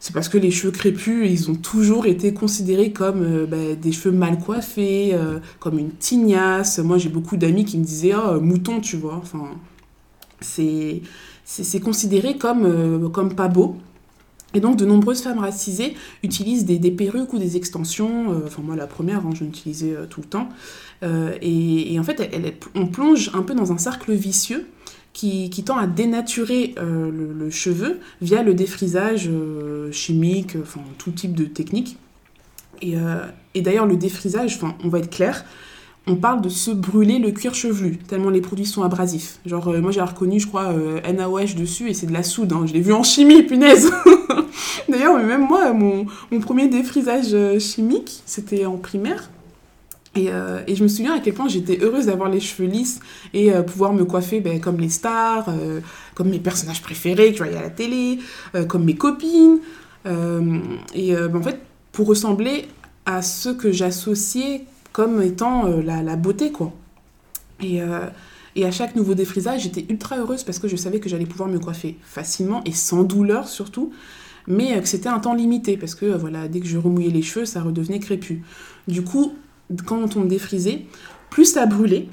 c'est 0.00 0.14
parce 0.14 0.28
que 0.28 0.38
les 0.38 0.50
cheveux 0.50 0.70
crépus, 0.70 1.28
ils 1.28 1.50
ont 1.50 1.56
toujours 1.56 2.06
été 2.06 2.32
considérés 2.32 2.92
comme 2.92 3.22
euh, 3.22 3.46
bah, 3.46 3.74
des 3.74 3.92
cheveux 3.92 4.14
mal 4.14 4.38
coiffés, 4.38 5.10
euh, 5.12 5.40
comme 5.58 5.78
une 5.78 5.90
tignasse. 5.90 6.78
Moi, 6.78 6.98
j'ai 6.98 7.08
beaucoup 7.08 7.36
d'amis 7.36 7.64
qui 7.64 7.78
me 7.78 7.84
disaient 7.84 8.14
oh, 8.14 8.40
mouton, 8.40 8.80
tu 8.80 8.96
vois. 8.96 9.16
Enfin, 9.16 9.50
c'est 10.40 11.80
considéré 11.82 12.36
comme, 12.36 12.64
euh, 12.64 13.08
comme 13.08 13.34
pas 13.34 13.48
beau. 13.48 13.76
Et 14.54 14.60
donc, 14.60 14.76
de 14.76 14.86
nombreuses 14.86 15.20
femmes 15.20 15.40
racisées 15.40 15.94
utilisent 16.22 16.64
des, 16.64 16.90
perruques 16.90 17.32
ou 17.32 17.38
des 17.38 17.56
extensions. 17.56 18.28
enfin, 18.46 18.62
moi, 18.62 18.76
la 18.76 18.86
première, 18.86 19.26
hein, 19.26 19.30
je 19.34 19.44
l'utilisais 19.44 19.94
tout 20.08 20.22
le 20.22 20.26
temps. 20.26 20.48
Et, 21.42 21.98
en 22.00 22.02
fait, 22.02 22.34
on 22.74 22.86
plonge 22.86 23.30
un 23.34 23.42
peu 23.42 23.54
dans 23.54 23.72
un 23.72 23.78
cercle 23.78 24.10
vicieux 24.14 24.66
qui, 25.18 25.64
tend 25.64 25.76
à 25.76 25.88
dénaturer 25.88 26.74
euh, 26.78 27.10
le, 27.10 27.50
cheveu 27.50 27.98
via 28.22 28.44
le 28.44 28.54
défrisage 28.54 29.28
euh, 29.28 29.90
chimique, 29.90 30.56
enfin 30.62 30.80
tout 30.96 31.10
type 31.10 31.34
de 31.34 31.44
technique. 31.44 31.96
Et, 32.82 32.96
euh, 32.96 33.16
d'ailleurs, 33.56 33.86
le 33.86 33.96
défrisage, 33.96 34.60
on 34.84 34.88
va 34.88 35.00
être 35.00 35.10
clair, 35.10 35.44
on 36.06 36.14
parle 36.14 36.40
de 36.40 36.48
se 36.48 36.70
brûler 36.70 37.18
le 37.18 37.32
cuir 37.32 37.52
chevelu, 37.52 37.96
tellement 37.96 38.30
les 38.30 38.40
produits 38.40 38.64
sont 38.64 38.84
abrasifs. 38.84 39.40
Genre, 39.44 39.74
moi 39.80 39.90
j'ai 39.90 40.00
reconnu, 40.00 40.38
je 40.38 40.46
crois, 40.46 40.72
NaOH 40.72 41.54
dessus 41.56 41.90
et 41.90 41.94
c'est 41.94 42.06
de 42.06 42.12
la 42.12 42.22
soude. 42.22 42.52
Hein. 42.52 42.64
Je 42.66 42.72
l'ai 42.72 42.80
vu 42.80 42.92
en 42.92 43.02
chimie, 43.02 43.42
punaise 43.42 43.90
D'ailleurs, 44.88 45.18
même 45.18 45.46
moi, 45.46 45.72
mon 45.72 46.06
premier 46.40 46.68
défrisage 46.68 47.34
chimique, 47.58 48.22
c'était 48.24 48.64
en 48.64 48.76
primaire. 48.76 49.28
Euh, 50.16 50.62
et, 50.66 50.74
je 50.74 50.82
me 50.82 50.88
souviens 50.88 51.14
à 51.14 51.20
quel 51.20 51.34
point 51.34 51.48
j'étais 51.48 51.78
heureuse 51.80 52.06
d'avoir 52.06 52.28
les 52.28 52.40
cheveux 52.40 52.68
lisses 52.68 53.00
et 53.34 53.52
euh, 53.52 53.62
pouvoir 53.62 53.92
me 53.92 54.04
coiffer 54.04 54.40
ben, 54.40 54.60
comme 54.60 54.80
les 54.80 54.88
stars, 54.88 55.48
euh, 55.48 55.80
comme 56.14 56.30
mes 56.30 56.38
personnages 56.38 56.82
préférés 56.82 57.32
que 57.32 57.38
je 57.38 57.44
voyais 57.44 57.58
à 57.58 57.62
la 57.62 57.70
télé, 57.70 58.18
comme 58.68 58.84
mes 58.84 58.96
copines. 58.96 59.58
et 60.06 61.12
ben, 61.12 61.36
en 61.36 61.42
fait, 61.42 61.60
pour 61.92 62.06
ressembler 62.06 62.66
à 63.06 63.22
ceux 63.22 63.54
que 63.54 63.72
j'associais 63.72 64.64
comme 64.92 65.22
étant 65.22 65.68
la, 65.68 66.02
la, 66.02 66.16
beauté, 66.16 66.50
quoi. 66.50 66.72
Et, 67.62 67.80
et 68.56 68.64
à 68.64 68.70
chaque 68.70 68.96
nouveau 68.96 69.14
défrisage, 69.14 69.62
j'étais 69.62 69.86
ultra 69.88 70.16
heureuse 70.18 70.42
parce 70.42 70.58
que 70.58 70.68
je 70.68 70.76
savais 70.76 70.98
que 71.00 71.08
j'allais 71.08 71.26
pouvoir 71.26 71.48
me 71.48 71.58
coiffer 71.58 71.96
facilement 72.02 72.62
et 72.64 72.72
sans 72.72 73.04
douleur 73.04 73.48
surtout 73.48 73.92
mais 74.50 74.80
que 74.80 74.88
c'était 74.88 75.10
un 75.10 75.18
temps 75.18 75.34
limité 75.34 75.76
parce 75.76 75.94
que 75.94 76.06
voilà 76.06 76.48
dès 76.48 76.60
que 76.60 76.66
je 76.66 76.78
remouillais 76.78 77.10
les 77.10 77.20
cheveux 77.20 77.44
ça 77.44 77.60
redevenait 77.60 77.98
crépus 77.98 78.38
du 78.88 79.02
coup 79.02 79.34
quand 79.86 80.16
on 80.16 80.24
défrisait, 80.24 80.86
plus 81.30 81.44
ça 81.44 81.66
brûlait. 81.66 82.08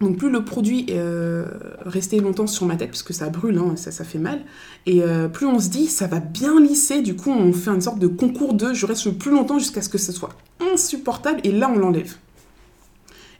Donc 0.00 0.18
plus 0.18 0.30
le 0.30 0.44
produit 0.44 0.86
euh, 0.90 1.46
restait 1.80 2.18
longtemps 2.18 2.46
sur 2.46 2.66
ma 2.66 2.76
tête, 2.76 2.90
parce 2.90 3.02
que 3.02 3.14
ça 3.14 3.30
brûle, 3.30 3.56
hein, 3.56 3.76
ça, 3.76 4.04
fait 4.04 4.18
mal. 4.18 4.42
Et 4.84 5.02
euh, 5.02 5.28
plus 5.28 5.46
on 5.46 5.58
se 5.58 5.70
dit, 5.70 5.86
ça 5.86 6.06
va 6.06 6.20
bien 6.20 6.60
lisser, 6.60 7.00
du 7.00 7.16
coup 7.16 7.30
on 7.30 7.52
fait 7.52 7.70
une 7.70 7.80
sorte 7.80 7.98
de 7.98 8.06
concours 8.06 8.52
de 8.52 8.74
je 8.74 8.84
reste 8.84 9.06
le 9.06 9.12
plus 9.12 9.30
longtemps 9.30 9.58
jusqu'à 9.58 9.80
ce 9.80 9.88
que 9.88 9.96
ce 9.96 10.12
soit 10.12 10.36
insupportable, 10.72 11.40
et 11.44 11.52
là 11.52 11.70
on 11.74 11.78
l'enlève. 11.78 12.14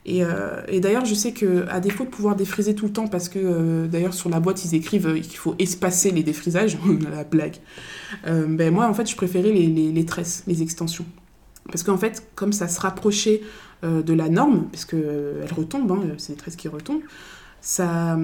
Et, 0.06 0.24
euh, 0.24 0.62
et 0.68 0.80
d'ailleurs, 0.80 1.04
je 1.04 1.14
sais 1.14 1.32
que 1.32 1.66
à 1.68 1.80
défaut 1.80 2.04
de 2.04 2.08
pouvoir 2.08 2.36
défriser 2.36 2.74
tout 2.74 2.86
le 2.86 2.92
temps, 2.92 3.08
parce 3.08 3.28
que 3.28 3.86
d'ailleurs 3.86 4.14
sur 4.14 4.30
la 4.30 4.40
boîte 4.40 4.64
ils 4.64 4.74
écrivent 4.74 5.20
qu'il 5.20 5.36
faut 5.36 5.56
espacer 5.58 6.10
les 6.10 6.22
défrisages, 6.22 6.78
la 7.12 7.24
blague. 7.24 7.56
ben 8.24 8.72
moi 8.72 8.88
en 8.88 8.94
fait 8.94 9.10
je 9.10 9.16
préférais 9.16 9.52
les 9.52 10.04
tresses, 10.06 10.42
les 10.46 10.62
extensions. 10.62 11.04
Parce 11.70 11.82
qu'en 11.82 11.98
fait, 11.98 12.28
comme 12.34 12.52
ça 12.52 12.68
se 12.68 12.80
rapprochait 12.80 13.42
euh, 13.84 14.02
de 14.02 14.14
la 14.14 14.28
norme, 14.28 14.68
parce 14.72 14.84
qu'elle 14.84 15.02
euh, 15.04 15.46
retombe, 15.54 15.90
hein, 15.92 16.00
c'est 16.18 16.32
des 16.32 16.38
tresses 16.38 16.56
qui 16.56 16.68
retombent, 16.68 17.02
ça, 17.60 18.18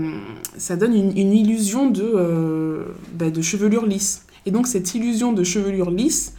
ça 0.56 0.76
donne 0.76 0.94
une, 0.94 1.32
illusion 1.32 1.90
de, 1.90 2.02
euh, 2.04 2.84
bah, 3.14 3.30
de 3.30 3.42
chevelure 3.42 3.87
lisse. 3.87 4.25
Et 4.47 4.50
donc 4.50 4.67
cette 4.67 4.95
illusion 4.95 5.32
de 5.32 5.45
chevelure 5.45 5.90
lisse 5.90 6.34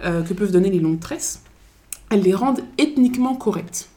que 0.00 0.34
peuvent 0.34 0.50
donner 0.52 0.70
les 0.70 0.80
longues 0.80 1.00
tresses, 1.00 1.40
elles 2.10 2.22
les 2.22 2.34
rendent 2.34 2.60
ethniquement 2.78 3.34
correctes. 3.34 3.88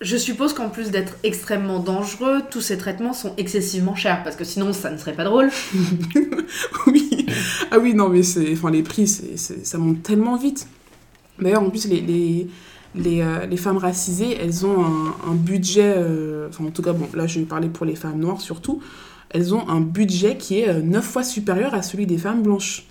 Je 0.00 0.16
suppose 0.16 0.52
qu'en 0.52 0.68
plus 0.68 0.90
d'être 0.90 1.14
extrêmement 1.24 1.80
dangereux, 1.80 2.42
tous 2.50 2.60
ces 2.60 2.78
traitements 2.78 3.12
sont 3.12 3.34
excessivement 3.36 3.96
chers, 3.96 4.22
parce 4.22 4.36
que 4.36 4.44
sinon 4.44 4.72
ça 4.72 4.90
ne 4.90 4.96
serait 4.96 5.14
pas 5.14 5.24
drôle. 5.24 5.50
oui. 6.86 7.26
Ah 7.70 7.78
oui, 7.78 7.94
non, 7.94 8.08
mais 8.08 8.20
enfin, 8.52 8.70
les 8.70 8.82
prix, 8.82 9.08
ça 9.08 9.78
monte 9.78 10.02
tellement 10.02 10.36
vite. 10.36 10.68
D'ailleurs, 11.40 11.62
en 11.62 11.70
plus, 11.70 11.88
les, 11.88 12.00
les, 12.00 12.48
les, 12.94 13.22
euh, 13.22 13.56
femmes 13.56 13.78
racisées, 13.78 14.36
elles 14.40 14.66
ont 14.66 14.84
un, 15.26 15.34
budget, 15.34 15.94
euh, 15.96 16.48
enfin 16.48 16.64
en 16.64 16.70
tout 16.70 16.82
cas, 16.82 16.92
bon, 16.92 17.06
là 17.14 17.26
je 17.26 17.40
vais 17.40 17.44
parler 17.44 17.68
pour 17.68 17.86
les 17.86 17.96
femmes 17.96 18.18
noires 18.18 18.40
surtout, 18.40 18.80
elles 19.30 19.54
ont 19.54 19.68
un 19.68 19.80
budget 19.80 20.36
qui 20.36 20.60
est 20.60 20.68
euh, 20.68 20.80
neuf 20.80 21.04
fois 21.04 21.22
supérieur 21.22 21.74
à 21.74 21.82
celui 21.82 22.06
des 22.06 22.18
femmes 22.18 22.42
blanches. 22.42 22.84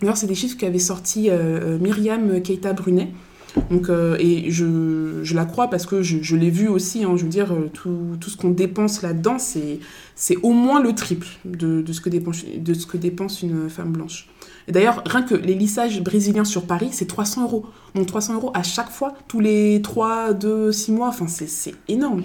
D'ailleurs, 0.00 0.16
c'est 0.16 0.26
des 0.26 0.34
chiffres 0.34 0.56
qu'avait 0.58 0.80
sorti 0.80 1.30
Myriam 1.80 2.42
Keita 2.42 2.72
Brunet. 2.72 3.12
Donc, 3.70 3.88
et 4.18 4.50
je, 4.50 5.20
je, 5.22 5.34
la 5.36 5.44
crois 5.44 5.70
parce 5.70 5.86
que 5.86 6.02
je, 6.02 6.18
je 6.22 6.34
l'ai 6.34 6.50
vu 6.50 6.66
aussi, 6.66 7.04
hein, 7.04 7.12
je 7.16 7.22
veux 7.22 7.28
dire, 7.28 7.54
tout, 7.72 8.16
tout 8.18 8.28
ce 8.28 8.36
qu'on 8.36 8.50
dépense 8.50 9.02
là-dedans, 9.02 9.36
c'est 9.38 10.36
au 10.42 10.50
moins 10.50 10.82
le 10.82 10.92
triple 10.92 11.28
de, 11.44 11.82
de, 11.82 11.92
ce 11.92 12.00
que 12.00 12.08
dépense, 12.08 12.44
de 12.44 12.74
ce 12.74 12.84
que 12.84 12.96
dépense 12.96 13.42
une 13.42 13.70
femme 13.70 13.92
blanche. 13.92 14.26
Et 14.68 14.72
d'ailleurs, 14.72 15.02
rien 15.06 15.22
que 15.22 15.34
les 15.34 15.54
lissages 15.54 16.00
brésiliens 16.00 16.44
sur 16.44 16.66
Paris, 16.66 16.90
c'est 16.92 17.06
300 17.06 17.42
euros. 17.42 17.66
Donc 17.94 18.06
300 18.06 18.34
euros 18.34 18.50
à 18.54 18.62
chaque 18.62 18.90
fois, 18.90 19.14
tous 19.28 19.40
les 19.40 19.80
3, 19.82 20.32
2, 20.32 20.72
6 20.72 20.92
mois. 20.92 21.08
Enfin, 21.08 21.26
c'est 21.28 21.74
énorme. 21.88 22.22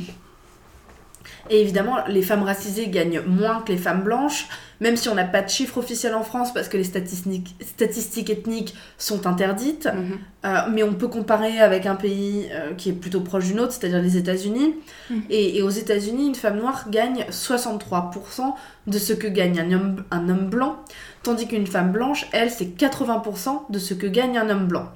Et 1.50 1.62
évidemment, 1.62 1.98
les 2.08 2.22
femmes 2.22 2.44
racisées 2.44 2.88
gagnent 2.88 3.22
moins 3.22 3.62
que 3.62 3.72
les 3.72 3.78
femmes 3.78 4.04
blanches, 4.04 4.48
même 4.82 4.98
si 4.98 5.10
on 5.10 5.16
n'a 5.16 5.24
pas 5.24 5.42
de 5.42 5.50
chiffre 5.50 5.78
officiel 5.78 6.14
en 6.14 6.24
France 6.24 6.54
parce 6.54 6.68
que 6.68 6.78
les 6.78 6.84
statistiques, 6.84 7.56
statistiques 7.62 8.30
ethniques 8.30 8.76
sont 8.98 9.28
interdites. 9.28 9.88
Mhm. 9.88 10.18
Euh, 10.46 10.58
mais 10.72 10.84
on 10.84 10.94
peut 10.94 11.08
comparer 11.08 11.60
avec 11.60 11.86
un 11.86 11.96
pays 11.96 12.48
euh, 12.52 12.74
qui 12.74 12.90
est 12.90 12.94
plutôt 12.94 13.22
proche 13.22 13.46
du 13.46 13.54
nôtre, 13.54 13.74
c'est-à-dire 13.74 14.02
les 14.02 14.18
États-Unis. 14.18 14.76
Mhm. 15.10 15.22
Et, 15.30 15.62
aux 15.62 15.70
États-Unis, 15.70 16.28
une 16.28 16.36
femme 16.36 16.58
noire 16.58 16.86
gagne 16.90 17.26
63% 17.30 18.54
de 18.88 19.00
ce 19.00 19.14
que 19.14 19.28
gagne 19.28 19.60
un 19.60 19.72
homme, 19.72 20.04
un 20.12 20.30
homme 20.30 20.50
blanc, 20.50 20.78
tandis 21.28 21.46
qu'une 21.46 21.68
femme 21.68 21.92
blanche, 21.92 22.26
elle, 22.32 22.50
c'est 22.50 22.78
80% 22.78 23.70
de 23.70 23.80
ce 23.80 23.94
que 23.94 24.08
gagne 24.08 24.38
un 24.38 24.50
homme 24.50 24.68
blanc. 24.68 24.88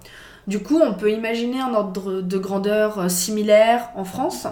Du 0.48 0.60
coup, 0.60 0.80
on 0.82 0.94
peut 0.94 1.12
imaginer 1.12 1.60
un 1.60 1.74
ordre 1.74 2.22
de 2.22 2.38
grandeur 2.38 3.00
euh, 3.00 3.10
similaire 3.10 3.90
en 3.96 4.06
France. 4.06 4.48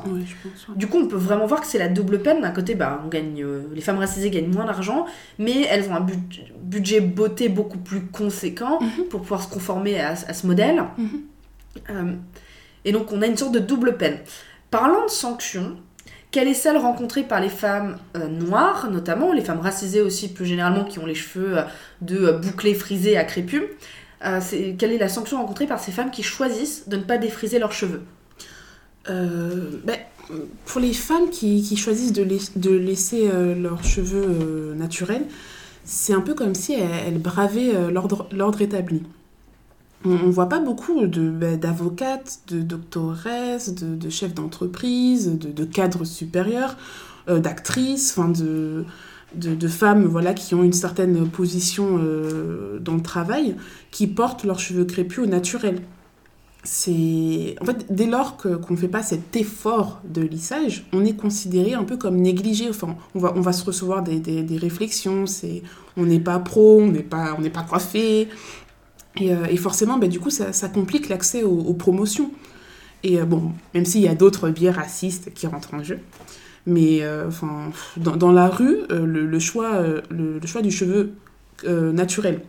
Du 0.75 0.87
coup, 0.87 0.97
on 0.97 1.07
peut 1.07 1.15
vraiment 1.15 1.45
voir 1.47 1.61
que 1.61 1.67
c'est 1.67 1.79
la 1.79 1.87
double 1.87 2.21
peine. 2.21 2.41
D'un 2.41 2.51
côté, 2.51 2.75
bah, 2.75 3.01
on 3.03 3.07
gagne, 3.07 3.41
euh, 3.43 3.63
les 3.73 3.79
femmes 3.79 3.97
racisées 3.97 4.29
gagnent 4.29 4.51
moins 4.51 4.65
d'argent, 4.65 5.05
mais 5.39 5.61
elles 5.61 5.89
ont 5.89 5.95
un 5.95 6.05
budget 6.61 6.99
beauté 6.99 7.47
beaucoup 7.47 7.79
plus 7.79 8.01
conséquent 8.01 8.79
mhm. 8.81 9.05
pour 9.05 9.21
pouvoir 9.21 9.41
se 9.41 9.47
conformer 9.47 9.99
à, 10.01 10.15
ce 10.15 10.45
modèle. 10.45 10.83
Mhm. 10.97 11.21
Euh, 11.89 12.13
et 12.83 12.91
donc, 12.91 13.11
on 13.13 13.21
a 13.21 13.25
une 13.25 13.37
sorte 13.37 13.53
de 13.53 13.59
double 13.59 13.95
peine. 13.95 14.17
Parlant 14.69 15.05
de 15.05 15.09
sanctions, 15.09 15.77
quelle 16.31 16.47
est 16.47 16.53
celle 16.53 16.77
rencontrée 16.77 17.23
par 17.23 17.39
les 17.39 17.49
femmes 17.49 17.97
noires, 18.29 18.89
notamment, 18.91 19.33
les 19.33 19.41
femmes 19.41 19.61
racisées 19.61 20.01
aussi 20.01 20.31
plus 20.31 20.45
généralement, 20.45 20.83
qui 20.83 20.99
ont 20.99 21.05
les 21.05 21.15
cheveux 21.15 21.57
de 22.01 22.31
bouclés 22.31 22.75
frisés 22.75 23.17
à 23.17 23.23
crépus 23.23 23.63
euh, 24.25 24.39
quelle 24.77 24.91
est 24.91 24.97
la 24.97 25.07
sanction 25.07 25.37
rencontrée 25.37 25.65
par 25.65 25.79
ces 25.79 25.91
femmes 25.91 26.11
qui 26.11 26.23
choisissent 26.23 26.89
de 26.89 26.97
ne 26.97 27.03
pas 27.03 27.17
défriser 27.17 27.59
leurs 27.59 27.71
cheveux? 27.71 28.01
Euh, 29.09 29.79
ben, 29.85 29.97
Pour 30.65 30.81
les 30.81 30.93
femmes 30.93 31.29
qui, 31.29 31.75
choisissent 31.77 32.13
de, 32.13 32.71
laisser 32.71 33.29
euh, 33.31 33.55
leurs 33.55 33.83
cheveux 33.83 34.73
naturels, 34.75 35.25
c'est 35.85 36.13
un 36.13 36.21
peu 36.21 36.33
comme 36.33 36.53
si 36.53 36.73
elles, 36.73 37.19
bravaient 37.19 37.73
l'ordre 37.91 38.61
établi. 38.61 39.03
On 40.05 40.09
ne 40.09 40.31
voit 40.31 40.47
pas 40.47 40.59
beaucoup 40.59 41.05
ben, 41.05 41.59
d'avocates, 41.59 42.39
de, 42.47 42.57
de 42.57 42.61
doctoresses, 42.61 43.73
de, 43.73 44.09
chefs 44.09 44.33
d'entreprise, 44.33 45.37
de, 45.37 45.65
cadres 45.65 46.05
supérieurs, 46.05 46.77
d'actrices, 47.27 48.17
enfin 48.17 48.29
de 48.29 48.85
de, 49.35 49.67
femmes 49.67 50.05
voilà, 50.05 50.33
qui 50.33 50.55
ont 50.55 50.63
une 50.63 50.73
certaine 50.73 51.27
position 51.27 51.97
euh, 51.99 52.79
dans 52.79 52.95
le 52.95 53.01
travail, 53.01 53.55
qui 53.91 54.07
portent 54.07 54.43
leurs 54.43 54.59
cheveux 54.59 54.85
crépus 54.85 55.19
au 55.19 55.27
naturel. 55.27 55.81
C'est 56.63 57.55
en 57.61 57.65
fait 57.65 57.85
dès 57.89 58.05
lors 58.05 58.35
qu'on 58.35 58.73
ne 58.73 58.75
fait 58.75 58.89
pas 58.89 59.01
cet 59.01 59.33
effort 59.37 60.01
de 60.03 60.21
lissage, 60.21 60.85
on 60.91 61.05
est 61.05 61.15
considéré 61.15 61.73
un 61.73 61.85
peu 61.85 61.95
comme 61.95 62.17
négligé. 62.17 62.67
Enfin, 62.69 62.97
on 63.15 63.19
va 63.19 63.31
on 63.37 63.39
va 63.39 63.53
se 63.53 63.63
recevoir 63.63 64.03
des, 64.03 64.19
des, 64.19 64.57
réflexions. 64.57 65.25
C'est 65.25 65.63
on 65.95 66.03
n'est 66.03 66.19
pas 66.19 66.37
pro, 66.39 66.81
on 66.81 66.87
n'est 66.87 66.99
pas 66.99 67.33
on 67.37 67.41
n'est 67.41 67.49
pas 67.49 67.63
coiffé. 67.63 68.27
Et, 69.17 69.33
euh, 69.33 69.45
et 69.49 69.57
forcément, 69.57 69.97
bah, 69.97 70.07
du 70.07 70.19
coup, 70.19 70.29
ça, 70.29 70.69
complique 70.69 71.09
l'accès 71.09 71.43
aux, 71.43 71.73
promotions. 71.73 72.31
Et 73.03 73.17
bon, 73.21 73.53
même 73.73 73.85
s'il 73.85 74.01
y 74.01 74.07
a 74.07 74.15
d'autres 74.15 74.49
biais 74.49 74.71
racistes 74.71 75.33
qui 75.33 75.47
rentrent 75.47 75.73
en 75.73 75.83
jeu. 75.83 75.99
Mais 76.65 77.01
enfin, 77.27 77.71
dans, 77.97 78.31
la 78.31 78.49
rue, 78.49 78.77
le, 78.89 79.39
choix, 79.39 79.83
le, 80.09 80.39
choix 80.45 80.61
du 80.61 80.69
cheveu 80.69 81.13
naturel, 81.63 82.41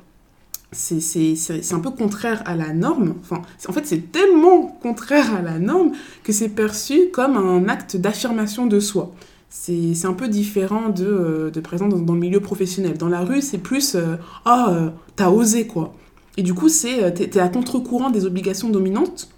c'est 0.73 1.73
un 1.73 1.81
peu 1.81 1.91
contraire 1.91 2.43
à 2.47 2.55
la 2.55 2.73
norme. 2.73 3.15
En 3.31 3.73
fait, 3.73 3.87
c'est 3.87 4.13
tellement 4.13 4.67
contraire 4.67 5.35
à 5.35 5.43
la 5.43 5.59
norme 5.59 5.93
que 6.23 6.33
c'est 6.33 6.49
perçu 6.49 7.11
comme 7.13 7.37
un 7.37 7.69
acte 7.69 7.97
d'affirmation 7.97 8.67
de 8.67 8.81
soi. 8.81 9.13
C'est 9.49 10.05
un 10.05 10.13
peu 10.13 10.29
différent 10.29 10.91
de, 10.91 11.05
euh, 11.05 11.51
de 11.51 11.59
exemple, 11.59 12.05
dans, 12.05 12.15
le 12.15 12.21
milieu 12.21 12.39
professionnel. 12.39 12.97
Dans 12.97 13.09
la 13.09 13.23
rue, 13.23 13.43
c'est 13.43 13.59
plus 13.59 13.97
euh, 13.97 14.15
Ah, 14.45 14.69
euh, 14.71 14.91
t'as 15.17 15.31
osé, 15.31 15.67
quoi. 15.67 15.93
Et 16.37 16.43
du 16.43 16.55
coup, 16.55 16.69
c'est 16.69 17.13
t'es 17.15 17.25
es 17.25 17.39
à 17.39 17.49
contre-courant 17.49 18.11
des 18.11 18.25
obligations 18.25 18.71
dominantes. 18.71 19.29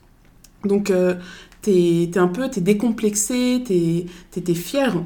Donc, 0.65 0.93
t'es 1.63 2.03
es 2.03 2.19
un 2.19 2.29
peu 2.29 2.49
t'es 2.49 2.61
décomplexé, 2.61 3.63
t'es 3.65 4.07
es, 4.37 4.55
fier. 4.55 5.03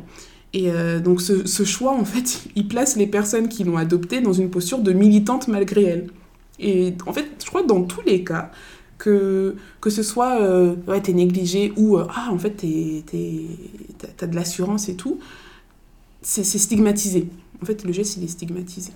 Et 0.53 0.71
donc 1.03 1.21
ce, 1.21 1.65
choix, 1.65 1.93
en 1.93 2.05
fait, 2.05 2.43
il 2.57 2.69
place 2.69 2.97
les 2.97 3.07
personnes 3.07 3.49
qui 3.49 3.65
l'ont 3.65 3.77
adopté 3.77 4.21
dans 4.21 4.33
une 4.33 4.51
posture 4.51 4.81
de 4.81 4.93
militante 4.93 5.49
malgré 5.49 5.85
elles. 5.85 6.11
Et 6.59 6.95
en 7.07 7.13
fait, 7.13 7.27
je 7.43 7.47
crois 7.47 7.63
que 7.63 7.69
dans 7.69 7.83
tous 7.83 8.03
les 8.03 8.25
cas, 8.25 8.51
que, 8.99 9.57
que 9.81 9.91
ce 9.91 10.03
soit 10.03 10.41
euh, 10.41 10.75
ouais, 10.87 11.01
t'es 11.01 11.13
négligé 11.13 11.73
ou 11.77 11.99
euh, 11.99 12.07
ah 12.15 12.29
en 12.31 12.39
fait 12.39 12.65
t'as 14.17 14.27
de 14.27 14.35
l'assurance 14.35 14.89
et 14.89 14.97
tout, 14.97 15.19
c'est 16.23 16.45
stigmatisé. 16.45 17.29
En 17.63 17.67
fait, 17.67 17.85
le 17.85 17.93
geste 17.93 18.17
il 18.17 18.25
est 18.25 18.29
stigmatisé. 18.29 18.93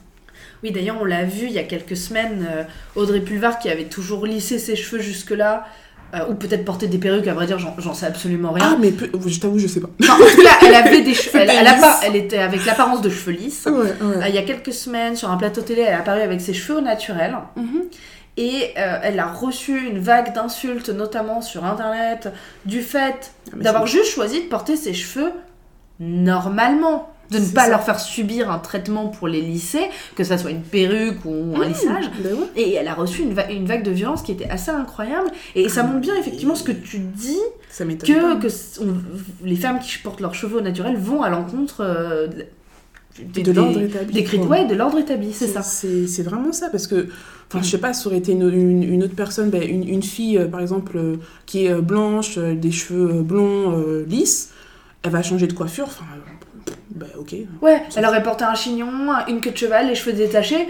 Oui, 0.62 0.72
d'ailleurs, 0.72 0.98
on 1.00 1.04
l'a 1.04 1.24
vu 1.24 1.46
il 1.46 1.52
y 1.52 1.58
a 1.58 1.64
quelques 1.64 1.96
semaines, 1.96 2.46
euh, 2.50 2.64
Audrey 2.94 3.20
Pulvar 3.20 3.58
qui 3.58 3.68
avait 3.68 3.84
toujours 3.84 4.26
lissé 4.26 4.58
ses 4.58 4.76
cheveux 4.76 5.00
jusque-là, 5.00 5.66
euh, 6.12 6.28
ou 6.28 6.34
peut-être 6.34 6.64
porter 6.64 6.88
des 6.88 6.98
perruques, 6.98 7.28
à 7.28 7.34
vrai 7.34 7.46
dire, 7.46 7.58
j'en 7.58 7.94
sais 7.94 8.06
absolument 8.06 8.50
rien. 8.50 8.72
Ah, 8.72 8.76
mais 8.80 8.92
je 9.26 9.38
t'avoue, 9.38 9.60
je 9.60 9.68
sais 9.68 9.80
pas. 9.80 9.88
en 9.88 10.16
tout 10.16 10.42
cas, 10.42 10.66
elle 10.66 10.74
avait 10.74 11.02
des 11.02 11.14
cheveux. 11.14 11.38
Elle, 11.40 11.66
elle, 12.02 12.16
était 12.16 12.38
avec 12.38 12.66
l'apparence 12.66 13.00
de 13.00 13.08
cheveux 13.08 13.32
lisses. 13.32 13.68
Euh, 13.68 14.24
il 14.28 14.34
y 14.34 14.38
a 14.38 14.42
quelques 14.42 14.72
semaines, 14.72 15.14
sur 15.14 15.30
un 15.30 15.36
plateau 15.36 15.60
télé, 15.60 15.82
elle 15.82 15.94
est 15.94 15.96
apparue 15.96 16.20
avec 16.20 16.40
ses 16.40 16.52
cheveux 16.52 16.80
naturels. 16.80 17.36
Mhm. 17.56 17.82
Et 18.36 18.70
euh, 18.78 18.98
elle 19.02 19.20
a 19.20 19.26
reçu 19.26 19.86
une 19.86 19.98
vague 19.98 20.34
d'insultes, 20.34 20.88
notamment 20.88 21.42
sur 21.42 21.64
internet, 21.64 22.32
du 22.64 22.82
fait 22.82 23.32
ah, 23.52 23.56
d'avoir 23.56 23.86
juste 23.86 24.06
choisi 24.06 24.42
de 24.42 24.48
porter 24.48 24.76
ses 24.76 24.94
cheveux 24.94 25.32
normalement 26.00 27.12
de 27.30 27.38
ne 27.38 27.46
pas 27.46 27.68
leur 27.68 27.82
faire 27.82 28.00
subir 28.00 28.50
un 28.50 28.58
traitement 28.58 29.08
pour 29.08 29.28
les 29.28 29.40
lisser, 29.40 29.84
que 30.16 30.24
ça 30.24 30.36
soit 30.36 30.50
une 30.50 30.62
perruque 30.62 31.24
ou 31.24 31.54
un 31.56 31.66
mmh, 31.66 31.68
lissage. 31.68 32.10
Ben 32.22 32.36
et 32.56 32.74
elle 32.74 32.88
a 32.88 32.94
reçu 32.94 33.22
une, 33.22 33.36
une, 33.50 33.66
vague 33.66 33.84
de 33.84 33.90
violence 33.90 34.22
qui 34.22 34.32
était 34.32 34.48
assez 34.48 34.70
incroyable. 34.70 35.30
Et 35.54 35.68
ça 35.68 35.84
montre 35.84 36.00
bien 36.00 36.16
effectivement 36.16 36.56
ce 36.56 36.64
que 36.64 36.72
tu 36.72 36.98
dis, 36.98 37.38
que, 37.78 38.40
que 38.40 38.48
les 39.44 39.56
femmes 39.56 39.78
qui 39.78 39.98
portent 39.98 40.20
leurs 40.20 40.34
cheveux 40.34 40.60
naturels 40.60 40.96
vont 40.96 41.22
à 41.22 41.30
l'encontre 41.30 41.80
euh, 41.80 42.26
de 43.18 43.52
l'ordre 43.52 43.80
établi. 43.80 44.22
Des 44.22 44.38
ouais, 44.38 44.66
de 44.66 44.74
l'ordre 44.74 44.98
établi, 44.98 45.32
c'est 45.32 45.46
ça. 45.46 45.62
C'est 45.62 46.22
vraiment 46.22 46.52
ça, 46.52 46.68
parce 46.68 46.88
que, 46.88 47.08
enfin, 47.48 47.62
je 47.62 47.68
sais 47.68 47.78
pas, 47.78 47.92
ça 47.92 48.08
aurait 48.08 48.18
été 48.18 48.32
une, 48.32 48.82
une, 48.82 49.04
autre 49.04 49.14
personne, 49.14 49.50
ben, 49.50 49.62
une, 49.62 49.88
une, 49.88 50.02
fille, 50.02 50.36
euh, 50.36 50.46
par 50.46 50.60
exemple, 50.60 50.96
euh, 50.96 51.16
qui 51.46 51.66
est 51.66 51.74
blanche, 51.80 52.38
des 52.38 52.72
cheveux 52.72 53.22
blonds, 53.22 54.02
lisses, 54.06 54.50
elle 55.02 55.12
va 55.12 55.22
changer 55.22 55.46
de 55.46 55.52
coiffure, 55.52 55.86
enfin, 55.86 56.04
bah, 56.90 57.06
ok. 57.18 57.34
Ouais, 57.62 57.82
elle 57.96 58.06
aurait 58.06 58.22
porté 58.22 58.44
un 58.44 58.54
chignon, 58.54 58.90
une 59.28 59.40
queue 59.40 59.52
de 59.52 59.56
cheval, 59.56 59.88
les 59.88 59.94
cheveux 59.94 60.16
détachés. 60.16 60.68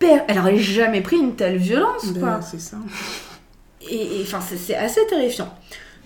Elle 0.00 0.38
aurait 0.38 0.56
jamais 0.56 1.02
pris 1.02 1.16
une 1.16 1.36
telle 1.36 1.58
violence, 1.58 2.06
bah, 2.12 2.20
quoi. 2.20 2.40
c'est 2.42 2.60
ça. 2.60 2.78
Et 3.90 4.20
enfin, 4.22 4.40
c'est 4.40 4.74
assez 4.74 5.06
terrifiant. 5.06 5.52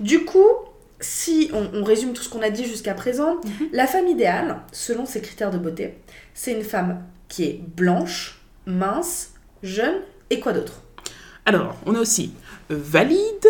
Du 0.00 0.24
coup, 0.24 0.46
si 1.00 1.50
on, 1.52 1.84
résume 1.84 2.12
tout 2.12 2.22
ce 2.22 2.28
qu'on 2.28 2.42
a 2.42 2.50
dit 2.50 2.64
jusqu'à 2.64 2.94
présent, 2.94 3.36
mhm. 3.44 3.68
la 3.72 3.86
femme 3.86 4.08
idéale, 4.08 4.60
selon 4.72 5.06
ses 5.06 5.20
critères 5.20 5.50
de 5.50 5.58
beauté, 5.58 5.98
c'est 6.32 6.52
une 6.52 6.64
femme 6.64 7.02
qui 7.28 7.44
est 7.44 7.60
blanche, 7.76 8.40
mince, 8.66 9.34
jeune 9.62 10.00
et 10.30 10.40
quoi 10.40 10.52
d'autre? 10.52 10.82
Alors, 11.46 11.76
on 11.84 11.94
a 11.94 12.00
aussi 12.00 12.32
valide, 12.70 13.46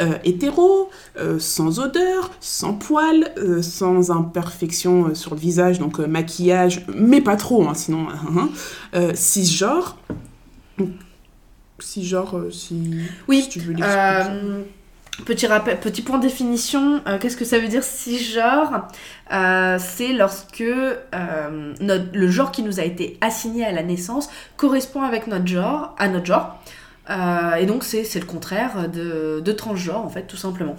euh, 0.00 0.14
hétéro, 0.24 0.90
euh, 1.18 1.38
sans 1.38 1.78
odeur, 1.78 2.30
sans 2.40 2.74
poils, 2.74 3.32
euh, 3.38 3.62
sans 3.62 4.10
imperfection 4.10 5.14
sur 5.14 5.34
le 5.34 5.40
visage, 5.40 5.78
donc 5.78 5.98
maquillage, 5.98 6.84
mais 6.94 7.20
pas 7.20 7.36
trop, 7.36 7.68
hein, 7.68 7.74
sinon, 7.74 8.08
hein, 8.08 8.48
hein. 8.94 9.14
cisgenre. 9.14 9.96
Cisgenre, 11.78 12.46
si, 12.50 13.00
oui, 13.28 13.42
si 13.42 13.48
tu 13.48 13.60
veux 13.60 13.74
Petit, 15.26 15.46
rappel, 15.46 15.78
petit 15.78 16.00
point 16.00 16.16
de 16.16 16.22
définition, 16.22 17.02
qu'est-ce 17.20 17.36
que 17.36 17.44
ça 17.44 17.58
veut 17.58 17.68
dire 17.68 17.82
cisgenre? 17.82 18.88
C'est 19.30 20.14
lorsque 20.14 20.64
notre, 21.80 22.04
le 22.14 22.28
genre 22.28 22.52
qui 22.52 22.62
nous 22.62 22.80
a 22.80 22.84
été 22.84 23.18
assigné 23.20 23.66
à 23.66 23.72
la 23.72 23.82
naissance 23.82 24.30
correspond 24.56 25.02
avec 25.02 25.26
notre 25.26 25.46
genre, 25.46 25.94
à 25.98 26.08
notre 26.08 26.24
genre. 26.24 26.58
Euh, 27.10 27.54
et 27.56 27.66
donc, 27.66 27.84
c'est 27.84 28.18
le 28.18 28.26
contraire 28.26 28.88
de, 28.88 29.40
de, 29.40 29.52
transgenre, 29.52 30.04
en 30.04 30.08
fait, 30.08 30.26
tout 30.26 30.36
simplement. 30.36 30.76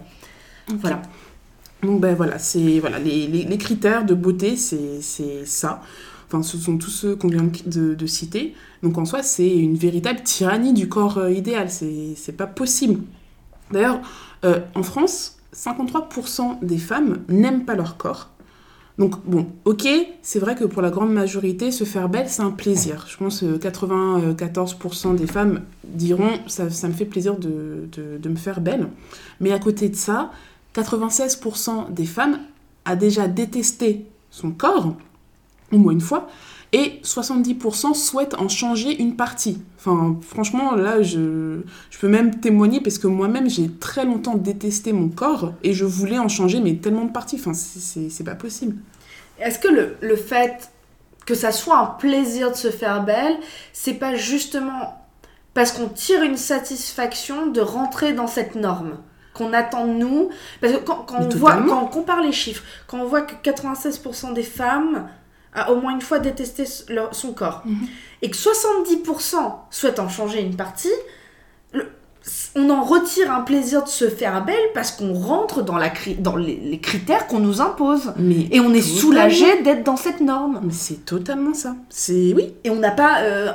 Voilà. 0.67 1.02
Donc, 1.84 2.00
ben 2.00 2.15
voilà, 2.15 2.38
c'est 2.38 2.80
voilà, 2.80 3.00
les, 3.00 3.28
les, 3.28 3.58
critères 3.58 4.06
de 4.06 4.13
beauté, 4.13 4.56
c'est 4.56 5.46
ça. 5.46 5.82
Enfin, 6.28 6.44
ce 6.44 6.58
sont 6.58 6.78
tous 6.78 6.89
ceux 6.89 7.15
qu'on 7.15 7.28
vient 7.28 7.50
de, 7.65 7.94
de, 7.94 8.06
citer. 8.06 8.56
Donc, 8.84 8.98
en 8.98 9.06
soi, 9.06 9.24
c'est 9.24 9.50
une 9.50 9.76
véritable 9.76 10.22
tyrannie 10.22 10.74
du 10.74 10.88
corps 10.88 11.17
euh, 11.17 11.32
idéal. 11.32 11.70
C'est 11.70 12.38
pas 12.38 12.48
possible. 12.48 13.02
D'ailleurs, 13.72 14.00
euh, 14.46 14.60
en 14.76 14.84
France, 14.84 15.38
53% 15.56 16.60
des 16.62 16.78
femmes 16.78 17.24
n'aiment 17.28 17.65
pas 17.65 17.76
leur 17.76 17.98
corps. 17.98 18.30
Donc 18.97 19.15
bon, 19.25 19.47
ok, 19.65 19.88
c'est 20.21 20.39
vrai 20.39 20.56
que 20.56 20.65
pour 20.65 20.82
la 20.82 20.89
grande 20.89 21.12
majorité, 21.12 21.71
se 21.71 21.84
faire 21.84 22.10
belle, 22.10 22.30
c'est 22.30 22.41
un 22.41 22.51
plaisir. 22.51 23.06
Je 23.08 23.17
pense 23.17 23.39
que 23.39 23.58
94% 23.58 25.15
des 25.15 25.27
femmes 25.27 25.62
diront, 25.84 26.32
ça, 26.47 26.69
ça 26.69 26.88
me 26.88 26.93
fait 26.93 27.06
plaisir 27.06 27.38
de, 27.38 27.88
de, 27.91 28.30
me 28.30 28.36
faire 28.36 28.62
belle. 28.62 28.88
Mais 29.39 29.51
à 29.51 29.60
côté 29.60 29.89
de 29.89 29.95
ça, 29.95 30.32
96% 30.75 31.91
des 31.91 32.06
femmes 32.06 32.39
a 32.86 32.95
déjà 32.95 33.27
détesté 33.27 34.06
son 34.30 34.51
corps, 34.51 34.95
au 35.71 35.77
moins 35.77 35.93
une 35.93 36.01
fois, 36.01 36.27
et 36.74 37.02
70% 37.04 37.94
souhaitent 37.94 38.36
en 38.36 38.48
changer 38.48 39.02
une 39.02 39.16
partie. 39.16 39.62
Enfin, 39.78 40.18
franchement, 40.22 40.74
là, 40.76 41.02
je, 41.02 41.62
je 41.90 42.00
peux 42.00 42.08
même 42.08 42.40
témoigner 42.40 42.80
parce 42.80 42.98
que 42.98 43.08
moi-même, 43.08 43.50
j'ai 43.50 43.70
très 43.70 44.06
longtemps 44.06 44.36
détesté 44.36 44.94
mon 44.94 45.10
corps 45.10 45.54
et 45.64 45.74
je 45.74 45.84
voulais 45.84 46.20
en 46.20 46.30
changer, 46.30 46.62
mais 46.62 46.76
tellement 46.76 47.06
de 47.06 47.12
parties. 47.12 47.38
Enfin, 47.40 47.54
c'est 47.54 48.24
pas 48.24 48.36
possible. 48.36 48.78
Est-ce 49.40 49.60
que 49.60 49.68
le, 49.68 49.98
le 50.02 50.16
fait 50.16 50.72
que 51.26 51.36
ça 51.36 51.52
soit 51.52 51.78
un 51.78 51.86
plaisir 51.86 52.52
de 52.52 52.56
se 52.56 52.70
faire 52.70 53.04
belle, 53.04 53.38
c'est 53.74 53.96
pas 53.96 54.16
justement 54.16 54.98
parce 55.54 55.74
qu'on 55.74 55.90
tire 55.90 56.24
une 56.24 56.38
satisfaction 56.38 57.48
de 57.48 57.60
rentrer 57.60 58.14
dans 58.14 58.28
cette 58.28 58.56
norme 58.56 58.98
qu'on 59.34 59.52
attend 59.52 59.88
de 59.88 59.94
nous? 59.94 60.30
Parce 60.62 60.74
que 60.74 60.78
quand, 60.78 61.04
quand 61.08 61.18
on, 61.20 61.30
voit, 61.30 61.58
quand 61.58 61.84
on 61.84 61.88
compare 61.88 62.22
les 62.22 62.32
chiffres, 62.32 62.64
quand 62.88 63.00
on 63.00 63.06
voit 63.06 63.24
que 63.24 63.34
96% 63.50 64.34
des 64.34 64.44
femmes 64.44 65.10
a 65.54 65.72
au 65.72 65.82
moins 65.82 65.94
une 65.94 66.02
fois 66.02 66.20
détesté 66.20 66.66
son 67.12 67.34
corps 67.34 67.62
mhm. 67.66 67.88
et 68.22 68.30
que 68.30 68.38
70% 68.38 69.36
souhaitent 69.70 70.00
en 70.00 70.10
changer 70.10 70.42
une 70.42 70.56
partie, 70.56 70.94
on 72.56 72.70
en 72.70 72.84
retire 72.84 73.32
un 73.32 73.42
plaisir 73.42 73.84
de 73.84 73.90
se 73.90 74.08
faire 74.08 74.46
belle 74.46 74.56
parce 74.74 74.92
qu'on 74.92 75.14
rentre 75.14 75.64
dans, 75.64 75.78
la 75.78 75.92
dans 76.20 76.36
les, 76.36 76.80
critères 76.80 77.28
qu'on 77.28 77.40
nous 77.40 77.62
impose. 77.62 78.14
et 78.52 78.60
on 78.60 78.74
est 78.74 78.82
soulagé 78.82 79.62
d'être 79.64 79.84
dans 79.84 79.98
cette 79.98 80.22
norme. 80.22 80.62
Mais 80.64 80.74
c'est 80.74 81.06
totalement 81.06 81.54
ça. 81.54 81.76
C'est 81.90 82.34
oui. 82.36 82.54
Et 82.64 82.70
on 82.70 82.76
n'a 82.76 82.92
pas 82.92 83.22
euh, 83.22 83.52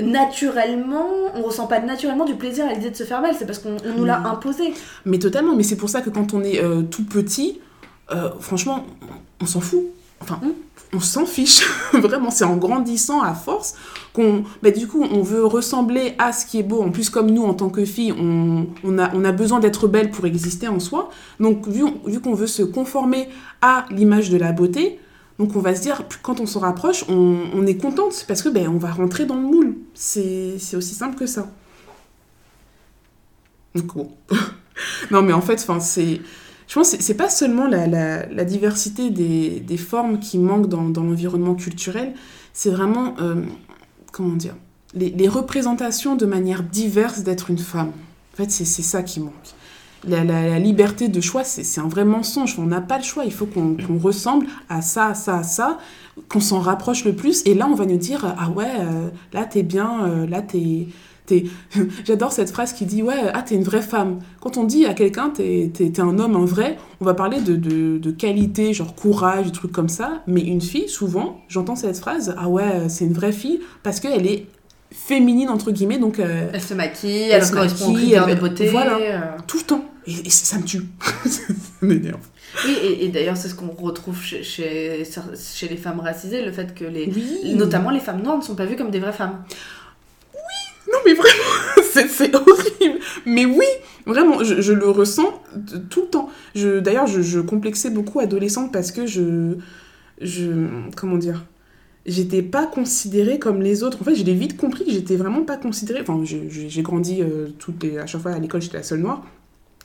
naturellement, 0.00 1.06
on 1.34 1.42
ressent 1.42 1.66
pas 1.66 1.80
naturellement 1.80 2.24
du 2.24 2.34
plaisir 2.34 2.66
à 2.66 2.72
l'idée 2.72 2.90
de 2.90 2.96
se 2.96 3.04
faire 3.04 3.20
belle. 3.20 3.34
C'est 3.38 3.46
parce 3.46 3.58
qu'on 3.58 3.76
nous 3.96 4.04
l'a 4.04 4.20
imposé. 4.20 4.72
Mais 5.04 5.18
totalement. 5.18 5.54
Mais 5.54 5.62
c'est 5.62 5.76
pour 5.76 5.90
ça 5.90 6.00
que 6.00 6.10
quand 6.10 6.32
on 6.32 6.42
est 6.42 6.62
euh, 6.62 6.82
tout 6.82 7.04
petit, 7.04 7.60
euh, 8.10 8.30
franchement, 8.40 8.86
on 9.42 9.46
s'en 9.46 9.60
fout. 9.60 9.84
Enfin, 10.20 10.40
on 10.92 11.00
s'en 11.00 11.26
fiche. 11.26 11.62
Vraiment, 11.92 12.30
c'est 12.30 12.44
en 12.44 12.56
grandissant 12.56 13.22
à 13.22 13.34
force 13.34 13.74
qu'on. 14.12 14.44
Du 14.62 14.86
coup, 14.86 15.02
on 15.02 15.22
veut 15.22 15.44
ressembler 15.44 16.14
à 16.18 16.32
ce 16.32 16.46
qui 16.46 16.58
est 16.58 16.62
beau. 16.62 16.82
En 16.82 16.90
plus, 16.90 17.10
comme 17.10 17.30
nous, 17.30 17.44
en 17.44 17.54
tant 17.54 17.68
que 17.68 17.84
filles, 17.84 18.12
on, 18.12 18.98
a, 18.98 19.32
besoin 19.32 19.60
d'être 19.60 19.88
belle 19.88 20.10
pour 20.10 20.26
exister 20.26 20.68
en 20.68 20.80
soi. 20.80 21.10
Donc, 21.40 21.68
vu, 21.68 22.20
qu'on 22.20 22.34
veut 22.34 22.46
se 22.46 22.62
conformer 22.62 23.28
à 23.62 23.86
l'image 23.90 24.30
de 24.30 24.36
la 24.36 24.52
beauté, 24.52 24.98
donc 25.38 25.54
on 25.54 25.60
va 25.60 25.74
se 25.74 25.82
dire, 25.82 26.04
quand 26.22 26.40
on 26.40 26.46
se 26.46 26.58
rapproche, 26.58 27.04
on, 27.08 27.38
on 27.54 27.66
est 27.66 27.76
contente 27.76 28.24
parce 28.26 28.42
que 28.42 28.48
ben, 28.48 28.68
on 28.68 28.78
va 28.78 28.90
rentrer 28.90 29.24
dans 29.24 29.36
le 29.36 29.42
moule. 29.42 29.76
C'est 29.94 30.58
aussi 30.74 30.94
simple 30.94 31.16
que 31.16 31.26
ça. 31.26 31.48
Donc, 33.74 33.94
bon. 33.94 34.10
non, 35.10 35.22
mais 35.22 35.32
en 35.32 35.40
fait, 35.40 35.64
c'est 35.80 36.20
je 36.68 36.74
pense 36.74 36.94
que 36.94 37.02
c'est 37.02 37.14
pas 37.14 37.30
seulement 37.30 37.66
la, 37.66 38.44
diversité 38.44 39.10
des, 39.10 39.76
formes 39.78 40.20
qui 40.20 40.38
manquent 40.38 40.68
dans, 40.68 40.82
l'environnement 41.02 41.54
culturel, 41.54 42.12
c'est 42.52 42.70
vraiment, 42.70 43.14
euh, 43.20 43.42
comment 44.12 44.36
dire, 44.36 44.54
les, 44.94 45.28
représentations 45.28 46.14
de 46.14 46.26
manière 46.26 46.62
diverse 46.62 47.20
d'être 47.20 47.50
une 47.50 47.58
femme. 47.58 47.92
En 48.34 48.36
fait, 48.36 48.50
c'est 48.50 48.64
ça 48.66 49.02
qui 49.02 49.20
manque. 49.20 49.32
la, 50.06 50.58
liberté 50.58 51.08
de 51.08 51.20
choix, 51.22 51.42
c'est 51.42 51.80
un 51.80 51.88
vrai 51.88 52.04
mensonge. 52.04 52.56
On 52.58 52.66
n'a 52.66 52.82
pas 52.82 52.98
le 52.98 53.04
choix. 53.04 53.24
Il 53.24 53.32
faut 53.32 53.46
qu'on 53.46 53.74
qu'on 53.74 53.98
ressemble 53.98 54.46
à 54.68 54.82
ça, 54.82 55.06
à 55.06 55.14
ça, 55.14 55.38
à 55.38 55.42
ça, 55.44 55.78
qu'on 56.28 56.40
s'en 56.40 56.60
rapproche 56.60 57.04
le 57.06 57.14
plus. 57.14 57.42
Et 57.46 57.54
là, 57.54 57.66
on 57.66 57.74
va 57.74 57.86
nous 57.86 57.96
dire 57.96 58.34
Ah 58.38 58.50
ouais, 58.50 58.70
euh, 58.78 59.08
là, 59.32 59.46
t'es 59.46 59.62
bien, 59.62 60.04
euh, 60.04 60.26
là, 60.26 60.42
t'es. 60.42 60.88
J'adore 62.04 62.32
cette 62.32 62.50
phrase 62.50 62.72
qui 62.72 62.84
dit 62.86 63.02
Ouais, 63.02 63.14
ah, 63.34 63.42
t'es 63.42 63.54
une 63.54 63.62
vraie 63.64 63.82
femme. 63.82 64.18
Quand 64.40 64.56
on 64.56 64.64
dit 64.64 64.86
à 64.86 64.94
quelqu'un 64.94 65.30
T'es 65.30 65.70
t'es- 65.72 65.90
t'es 65.90 66.00
un 66.02 66.18
homme, 66.18 66.36
un 66.36 66.44
vrai, 66.44 66.76
on 67.00 67.04
va 67.04 67.14
parler 67.14 67.40
de, 67.40 67.56
de, 67.56 67.98
de 67.98 68.10
qualité, 68.10 68.72
genre 68.72 68.94
courage, 68.94 69.46
des 69.46 69.52
trucs 69.52 69.72
comme 69.72 69.88
ça. 69.88 70.22
Mais 70.26 70.40
une 70.40 70.60
fille, 70.60 70.88
souvent, 70.88 71.40
j'entends 71.48 71.76
cette 71.76 71.98
phrase 71.98 72.34
Ah 72.38 72.48
ouais, 72.48 72.88
c'est 72.88 73.04
une 73.04 73.12
vraie 73.14 73.32
fille 73.32 73.60
parce 73.82 74.00
qu'elle 74.00 74.26
est 74.26 74.46
féminine, 74.90 75.48
entre 75.50 75.70
guillemets, 75.70 75.98
donc. 75.98 76.18
euh, 76.18 76.48
Elle 76.52 76.62
se 76.62 76.74
maquille, 76.74 77.22
Elle 77.24 77.32
elle, 77.32 77.44
se 77.46 77.52
correspond 77.52 77.86
aux 77.86 77.92
maquille, 77.92 78.06
critères 78.06 78.26
de 78.26 78.32
elle- 78.32 78.40
beauté. 78.40 78.68
voilà. 78.68 78.96
euh. 78.98 79.20
tout 79.46 79.58
le 79.58 79.64
temps. 79.64 79.84
Et, 80.06 80.12
et 80.26 80.30
ça 80.30 80.58
me 80.58 80.62
tue. 80.64 80.82
ça 81.26 81.42
m'énerve. 81.82 82.20
Oui, 82.64 82.74
et, 82.82 83.04
et 83.04 83.08
d'ailleurs, 83.10 83.36
c'est 83.36 83.48
ce 83.48 83.54
qu'on 83.54 83.68
retrouve 83.68 84.22
chez, 84.22 84.42
chez, 84.42 85.04
chez 85.54 85.68
les 85.68 85.76
femmes 85.76 86.00
racisées, 86.00 86.42
le 86.42 86.50
fait 86.50 86.74
que 86.74 86.84
les. 86.86 87.12
Oui. 87.14 87.54
Notamment 87.54 87.90
les 87.90 88.00
femmes 88.00 88.22
noires 88.22 88.38
ne 88.38 88.42
sont 88.42 88.54
pas 88.54 88.64
vues 88.64 88.76
comme 88.76 88.90
des 88.90 89.00
vraies 89.00 89.12
femmes. 89.12 89.44
Non, 90.92 90.98
mais 91.04 91.14
vraiment, 91.14 91.82
c'est 92.08 92.34
horrible. 92.34 92.98
Mais 93.26 93.44
oui, 93.44 93.66
vraiment, 94.06 94.42
je, 94.42 94.60
je 94.60 94.72
le 94.72 94.88
ressens 94.88 95.42
tout 95.90 96.02
le 96.02 96.06
temps. 96.08 96.30
Je- 96.54 96.80
D'ailleurs, 96.80 97.06
je, 97.06 97.20
je 97.20 97.40
complexais 97.40 97.90
beaucoup 97.90 98.20
adolescente 98.20 98.72
parce 98.72 98.90
que 98.92 99.06
je. 99.06 99.54
je 100.20 100.66
comment 100.96 101.16
dire 101.16 101.44
J'étais 102.06 102.40
pas 102.40 102.64
considérée 102.64 103.38
comme 103.38 103.60
les 103.60 103.82
autres. 103.82 103.98
En 104.00 104.04
fait, 104.04 104.14
j'ai 104.14 104.24
vite 104.32 104.56
compris 104.56 104.86
que 104.86 104.90
j'étais 104.90 105.16
vraiment 105.16 105.42
pas 105.42 105.58
considérée. 105.58 106.00
Enfin, 106.00 106.20
je- 106.24 106.48
je- 106.48 106.66
j'ai 106.68 106.82
grandi 106.82 107.20
euh, 107.20 107.48
toutes 107.58 107.84
à 108.00 108.06
chaque 108.06 108.22
fois 108.22 108.30
à 108.30 108.38
l'école, 108.38 108.62
j'étais 108.62 108.78
la 108.78 108.82
seule 108.82 109.00
noire. 109.00 109.26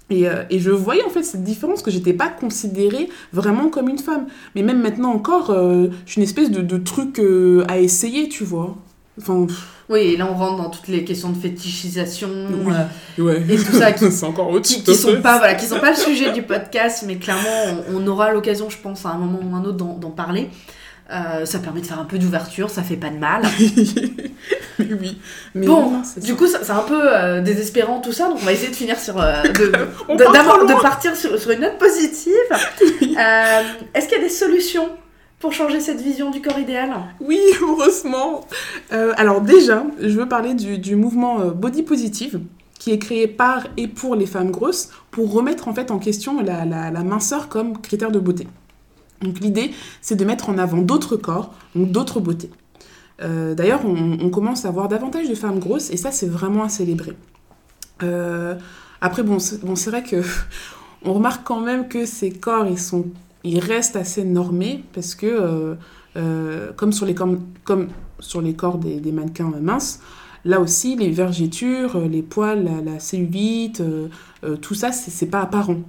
Et, 0.10 0.28
euh, 0.30 0.44
et 0.50 0.60
je 0.60 0.70
voyais 0.72 1.04
en 1.04 1.10
fait 1.10 1.24
cette 1.24 1.44
différence 1.44 1.82
que 1.82 1.92
j'étais 1.92 2.14
pas 2.14 2.30
considérée 2.30 3.10
vraiment 3.34 3.70
comme 3.70 3.90
une 3.90 3.98
femme. 4.00 4.28
Mais 4.56 4.62
même 4.64 4.82
maintenant 4.82 5.12
encore, 5.12 5.50
euh, 5.50 5.88
je 6.06 6.12
suis 6.12 6.22
une 6.22 6.28
espèce 6.28 6.50
de, 6.52 6.78
truc 6.78 7.20
à 7.68 7.80
essayer, 7.80 8.30
tu 8.30 8.44
vois. 8.46 8.78
Enfin, 9.22 9.46
Oui, 9.90 10.00
et 10.00 10.18
là 10.18 10.28
on 10.32 10.34
rentre 10.36 10.58
dans 10.64 10.70
toutes 10.70 10.88
les 10.88 11.04
questions 11.04 11.30
de 11.30 11.38
fétichisation 11.40 12.30
Oui. 12.66 12.74
euh, 13.20 13.24
ouais. 13.24 13.44
et 13.48 13.58
tout 13.58 13.74
ça 13.78 13.92
qui, 13.92 14.06
encore 14.24 14.50
autre 14.50 14.66
qui, 14.68 14.84
qui 14.84 14.96
sont 14.96 15.22
pas 15.22 15.38
voilà, 15.38 15.54
qui 15.56 15.66
sont 15.68 15.80
pas 15.80 15.92
le 15.92 15.98
sujet 15.98 16.32
du 16.32 16.42
podcast, 16.42 17.04
mais 17.06 17.18
clairement 17.18 17.84
on, 17.92 17.98
on 18.04 18.08
aura 18.08 18.32
l'occasion, 18.32 18.70
je 18.70 18.78
pense, 18.78 19.06
à 19.06 19.10
un 19.10 19.18
moment 19.18 19.40
ou 19.44 19.56
un 19.56 19.64
autre 19.66 19.78
d'en 19.78 20.10
parler. 20.12 20.50
Euh, 21.12 21.46
ça 21.46 21.60
permet 21.60 21.82
de 21.82 21.86
faire 21.86 22.00
un 22.00 22.06
peu 22.06 22.18
d'ouverture, 22.18 22.70
ça 22.72 22.82
fait 22.82 22.96
pas 22.96 23.10
de 23.10 23.18
mal. 23.18 23.44
oui. 24.80 25.18
Mais 25.54 25.68
Bon, 25.68 25.92
non, 25.92 26.02
Du 26.18 26.28
ça. 26.32 26.34
coup, 26.34 26.48
c'est 26.48 26.72
un 26.72 26.82
peu 26.84 27.00
euh, 27.14 27.42
désespérant 27.42 28.00
tout 28.02 28.14
ça, 28.14 28.30
donc 28.30 28.38
on 28.42 28.46
va 28.46 28.54
essayer 28.54 28.70
de 28.70 28.76
finir 28.76 28.98
sur. 28.98 29.20
euh, 29.22 29.44
de, 29.44 30.24
part 30.24 30.82
partir 30.82 31.16
sur, 31.16 31.38
sur 31.40 31.52
une 31.52 31.60
note 31.60 31.78
positive. 31.78 32.34
Est-ce 33.94 34.08
qu'il 34.08 34.18
y 34.18 34.22
a 34.22 34.24
des 34.24 34.30
solutions 34.30 34.90
pour 35.44 35.52
changer 35.52 35.82
cette 35.82 36.00
vision 36.00 36.32
du 36.32 36.42
corps 36.42 36.58
idéal 36.58 36.90
Oui, 37.20 37.38
heureusement. 37.62 38.48
Euh, 38.94 39.12
alors 39.18 39.42
déjà, 39.42 39.84
je 40.00 40.18
veux 40.18 40.26
parler 40.26 40.54
du, 40.54 40.96
mouvement 40.96 41.42
euh, 41.42 41.50
Body 41.50 41.84
Positive 41.84 42.40
qui 42.80 42.92
est 42.92 42.98
créé 42.98 43.28
par 43.28 43.68
et 43.76 43.90
pour 43.90 44.16
les 44.16 44.26
femmes 44.26 44.52
grosses 44.52 44.90
pour 45.12 45.34
remettre 45.34 45.68
en 45.68 45.74
fait 45.74 45.92
en 45.92 46.00
question 46.00 46.42
la, 46.42 46.92
minceur 47.04 47.50
comme 47.50 47.78
critère 47.82 48.10
de 48.10 48.20
beauté. 48.20 48.48
Donc 49.22 49.42
l'idée, 49.42 49.72
c'est 50.00 50.16
de 50.16 50.24
mettre 50.24 50.48
en 50.48 50.58
avant 50.58 50.78
d'autres 50.78 51.18
corps, 51.18 51.54
donc 51.76 51.92
d'autres 51.92 52.22
beautés. 52.22 52.50
Euh, 53.22 53.54
D'ailleurs, 53.54 53.82
on, 53.86 54.30
commence 54.30 54.64
à 54.64 54.72
voir 54.72 54.88
davantage 54.88 55.28
de 55.28 55.36
femmes 55.36 55.60
grosses 55.60 55.90
et 55.90 55.98
ça, 55.98 56.12
c'est 56.12 56.30
vraiment 56.30 56.64
à 56.64 56.70
célébrer. 56.70 57.18
Après, 59.02 59.24
bon, 59.24 59.40
c'est 59.40 59.60
bon, 59.62 59.76
c'est 59.76 59.90
vrai 59.90 60.04
que 60.04 60.22
on 61.04 61.12
remarque 61.12 61.46
quand 61.46 61.60
même 61.60 61.90
que 61.90 62.06
ces 62.06 62.32
corps, 62.32 62.66
ils, 62.66 62.80
sont, 62.80 63.08
ils 63.44 63.60
restent 63.60 63.96
assez 63.96 64.24
normés 64.24 64.84
parce 64.94 65.16
que, 65.16 65.26
euh, 65.26 65.76
euh, 66.16 66.72
comme, 66.76 66.92
sur 66.92 67.06
les 67.06 67.16
corps, 67.16 68.78
des, 68.78 69.12
mannequins 69.12 69.52
minces, 69.62 70.00
là 70.46 70.60
aussi, 70.60 70.96
les 70.96 71.12
vergetures, 71.12 71.96
euh, 71.96 72.08
les 72.08 72.22
poils, 72.22 72.68
la, 72.86 73.00
cellulite, 73.00 73.82
euh, 73.82 74.08
euh, 74.44 74.56
tout 74.56 74.76
ça, 74.76 74.92
c'est 74.92 75.28
pas 75.28 75.42
apparent. 75.42 75.82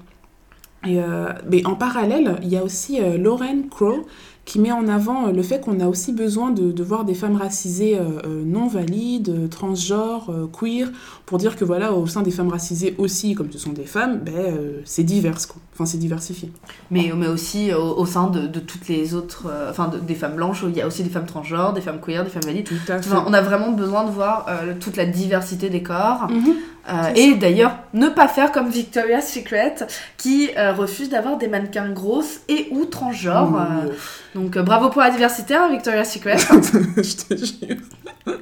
Euh, 0.87 1.33
mais 1.51 1.65
en 1.67 1.75
parallèle, 1.77 2.39
il 2.43 2.49
y 2.49 2.57
a 2.57 2.65
aussi 2.65 3.01
euh, 3.01 3.17
Lauren 3.17 3.63
Crow 3.71 4.05
qui 4.45 4.59
met 4.59 4.73
en 4.73 4.89
avant 4.89 5.29
euh, 5.29 5.33
le 5.33 5.43
fait 5.43 5.61
qu'on 5.61 5.81
a 5.81 5.87
aussi 5.87 6.13
besoin 6.13 6.51
de, 6.51 6.83
voir 6.83 7.05
des 7.05 7.15
femmes 7.15 7.37
racisées 7.37 7.99
euh, 7.99 8.21
euh, 8.27 8.45
non 8.45 8.67
valides, 8.67 9.31
euh, 9.31 9.49
transgenres, 9.49 10.31
euh, 10.31 10.47
queer, 10.47 10.91
pour 11.27 11.39
dire 11.39 11.57
que 11.57 11.65
voilà, 11.65 11.95
au 11.95 12.07
sein 12.07 12.23
des 12.23 12.31
femmes 12.31 12.49
racisées 12.49 12.95
aussi, 12.99 13.35
comme 13.35 13.51
ce 13.51 13.59
sont 13.59 13.73
des 13.73 13.87
femmes, 13.87 14.19
ben, 14.19 14.35
euh, 14.35 14.81
c'est 14.85 15.05
divers, 15.05 15.39
quoi. 15.49 15.61
Enfin, 15.75 15.87
c'est 15.87 15.99
diversifié. 15.99 16.53
mais, 16.93 17.11
mais 17.17 17.27
aussi 17.27 17.73
au, 17.75 17.97
au 17.99 18.07
sein 18.07 18.29
de, 18.29 18.47
de 18.47 18.61
toutes 18.61 18.87
les 18.87 19.13
autres. 19.15 19.47
euh, 19.51 19.71
enfin, 19.71 19.89
de- 19.89 19.99
des 19.99 20.15
femmes 20.15 20.37
blanches, 20.37 20.65
il 20.69 20.77
y 20.77 20.81
a 20.81 20.87
aussi 20.87 21.03
des 21.03 21.11
femmes 21.11 21.27
transgenres, 21.27 21.73
des 21.73 21.81
femmes 21.81 22.01
queer, 22.01 22.23
des 22.23 22.31
femmes 22.31 22.45
valides. 22.45 22.67
Tout 22.69 22.75
à 22.93 23.03
fait. 23.03 23.11
Enfin, 23.11 23.25
on 23.27 23.33
a 23.33 23.41
vraiment 23.41 23.73
besoin 23.73 24.05
de 24.05 24.11
voir 24.11 24.47
euh, 24.49 24.75
toute 24.79 24.97
la 24.97 25.05
diversité 25.05 25.71
des 25.71 25.83
corps. 25.83 26.29
Mhm. 26.31 26.55
Euh, 26.89 27.15
et 27.17 27.35
d'ailleurs, 27.35 27.79
ne 27.93 28.09
pas 28.09 28.29
faire 28.29 28.53
comme 28.53 28.69
Victoria's 28.69 29.33
Secret, 29.33 29.75
qui 30.17 30.51
euh, 30.57 30.73
refuse 30.75 31.09
d'avoir 31.09 31.39
des 31.39 31.49
mannequins 31.49 31.89
grosses 31.91 32.41
et 32.49 32.69
ou 32.71 32.85
transgenres. 32.85 33.57
euh, 33.59 33.91
donc 34.35 34.57
euh, 34.57 34.63
bravo 34.63 34.91
pour 34.91 35.01
la 35.01 35.11
diversité, 35.11 35.55
hein, 35.57 35.69
Victoria's 35.73 36.13
Secret. 36.13 36.37
je 36.97 37.17
te 37.35 37.37
jure. 37.37 38.37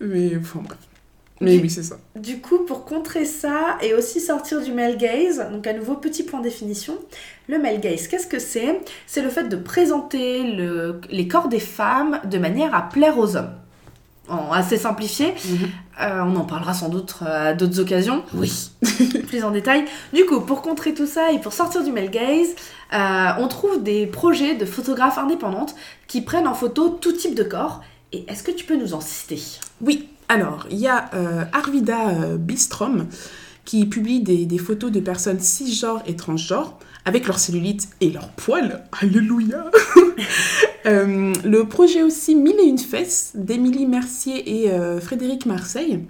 Mais 0.00 0.36
enfin 0.38 0.60
bref. 0.62 0.78
Mais 1.40 1.56
Ok. 1.56 1.62
oui, 1.64 1.70
c'est 1.70 1.82
ça. 1.82 1.96
Du 2.16 2.40
coup, 2.40 2.60
pour 2.60 2.84
contrer 2.86 3.24
ça 3.26 3.76
et 3.82 3.92
aussi 3.94 4.20
sortir 4.20 4.62
du 4.62 4.72
male 4.72 4.96
gaze, 4.96 5.44
donc 5.52 5.66
à 5.66 5.74
nouveau 5.74 5.94
petit 5.94 6.22
point 6.22 6.38
de 6.40 6.44
définition, 6.44 6.94
le 7.48 7.58
male 7.58 7.78
gaze, 7.80 8.08
qu'est-ce 8.08 8.26
que 8.26 8.38
c'est? 8.38 8.80
C'est 9.06 9.20
le 9.22 9.28
fait 9.28 9.44
de 9.44 9.56
présenter 9.56 10.42
le- 10.44 11.00
les 11.10 11.28
corps 11.28 11.48
des 11.48 11.60
femmes 11.60 12.20
de 12.24 12.38
manière 12.38 12.74
à 12.74 12.88
plaire 12.88 13.18
aux 13.18 13.36
hommes. 13.36 13.52
En 14.28 14.50
assez 14.50 14.76
simplifié, 14.76 15.34
Euh, 16.02 16.20
on 16.26 16.36
en 16.36 16.44
parlera 16.44 16.74
sans 16.74 16.88
doute 16.90 17.14
euh, 17.22 17.50
à 17.50 17.54
d'autres 17.54 17.80
occasions. 17.80 18.22
Oui. 18.34 18.52
plus 19.28 19.44
en 19.44 19.50
détail. 19.50 19.84
Du 20.12 20.26
coup, 20.26 20.40
pour 20.40 20.60
contrer 20.62 20.92
tout 20.94 21.06
ça 21.06 21.32
et 21.32 21.38
pour 21.38 21.52
sortir 21.54 21.82
du 21.84 21.90
male 21.92 22.10
gaze, 22.10 22.48
euh, 22.92 23.28
on 23.38 23.48
trouve 23.48 23.82
des 23.82 24.06
projets 24.06 24.54
de 24.56 24.64
photographes 24.66 25.16
indépendantes 25.16 25.74
qui 26.06 26.20
prennent 26.22 26.48
en 26.48 26.54
photo 26.54 26.90
tout 26.90 27.12
type 27.12 27.34
de 27.34 27.44
corps. 27.44 27.82
Et 28.12 28.24
est-ce 28.28 28.42
que 28.42 28.50
tu 28.50 28.64
peux 28.66 28.76
nous 28.76 28.92
en 28.94 29.00
citer? 29.00 29.40
Oui, 29.80 30.08
alors, 30.28 30.66
il 30.70 30.78
y 30.78 30.88
a 30.88 31.10
euh, 31.14 31.44
Arvida 31.52 32.08
euh, 32.08 32.36
Bistrom 32.36 33.06
qui 33.64 33.86
publie 33.86 34.20
des, 34.20 34.58
photos 34.58 34.92
de 34.92 35.00
personnes 35.00 35.40
cisgenres 35.40 36.02
et 36.06 36.14
transgenres 36.14 36.78
avec 37.04 37.26
leur 37.26 37.38
cellulite 37.38 37.88
et 38.00 38.10
leur 38.10 38.28
poils. 38.30 38.84
Alléluia 39.00 39.70
Euh, 40.86 41.32
Le 41.44 41.64
projet 41.64 42.04
aussi 42.04 42.36
Mille 42.36 42.60
et 42.60 42.64
une 42.64 42.78
fesses 42.78 43.32
d'Émilie 43.34 43.86
Mercier 43.86 44.64
et 44.64 44.70
Frédéric 45.00 45.44
Marseille. 45.44 46.06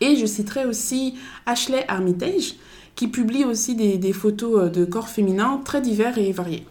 Et 0.00 0.16
je 0.16 0.26
citerai 0.26 0.64
aussi 0.64 1.14
Ashley 1.46 1.84
Armitage 1.86 2.54
qui 2.96 3.06
publie 3.06 3.44
aussi 3.44 3.76
des, 3.76 3.96
des 3.96 4.12
photos 4.12 4.70
de 4.72 4.84
corps 4.84 5.08
féminins 5.08 5.60
très 5.64 5.80
divers 5.80 6.18
et 6.18 6.32
variés. 6.32 6.66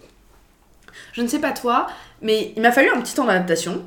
Je 1.14 1.22
ne 1.22 1.28
sais 1.28 1.40
pas 1.40 1.54
toi, 1.54 1.88
mais 2.22 2.52
il 2.58 2.62
m'a 2.62 2.74
fallu 2.74 2.90
un 2.90 3.00
petit 3.00 3.16
temps 3.16 3.26
d'adaptation. 3.26 3.84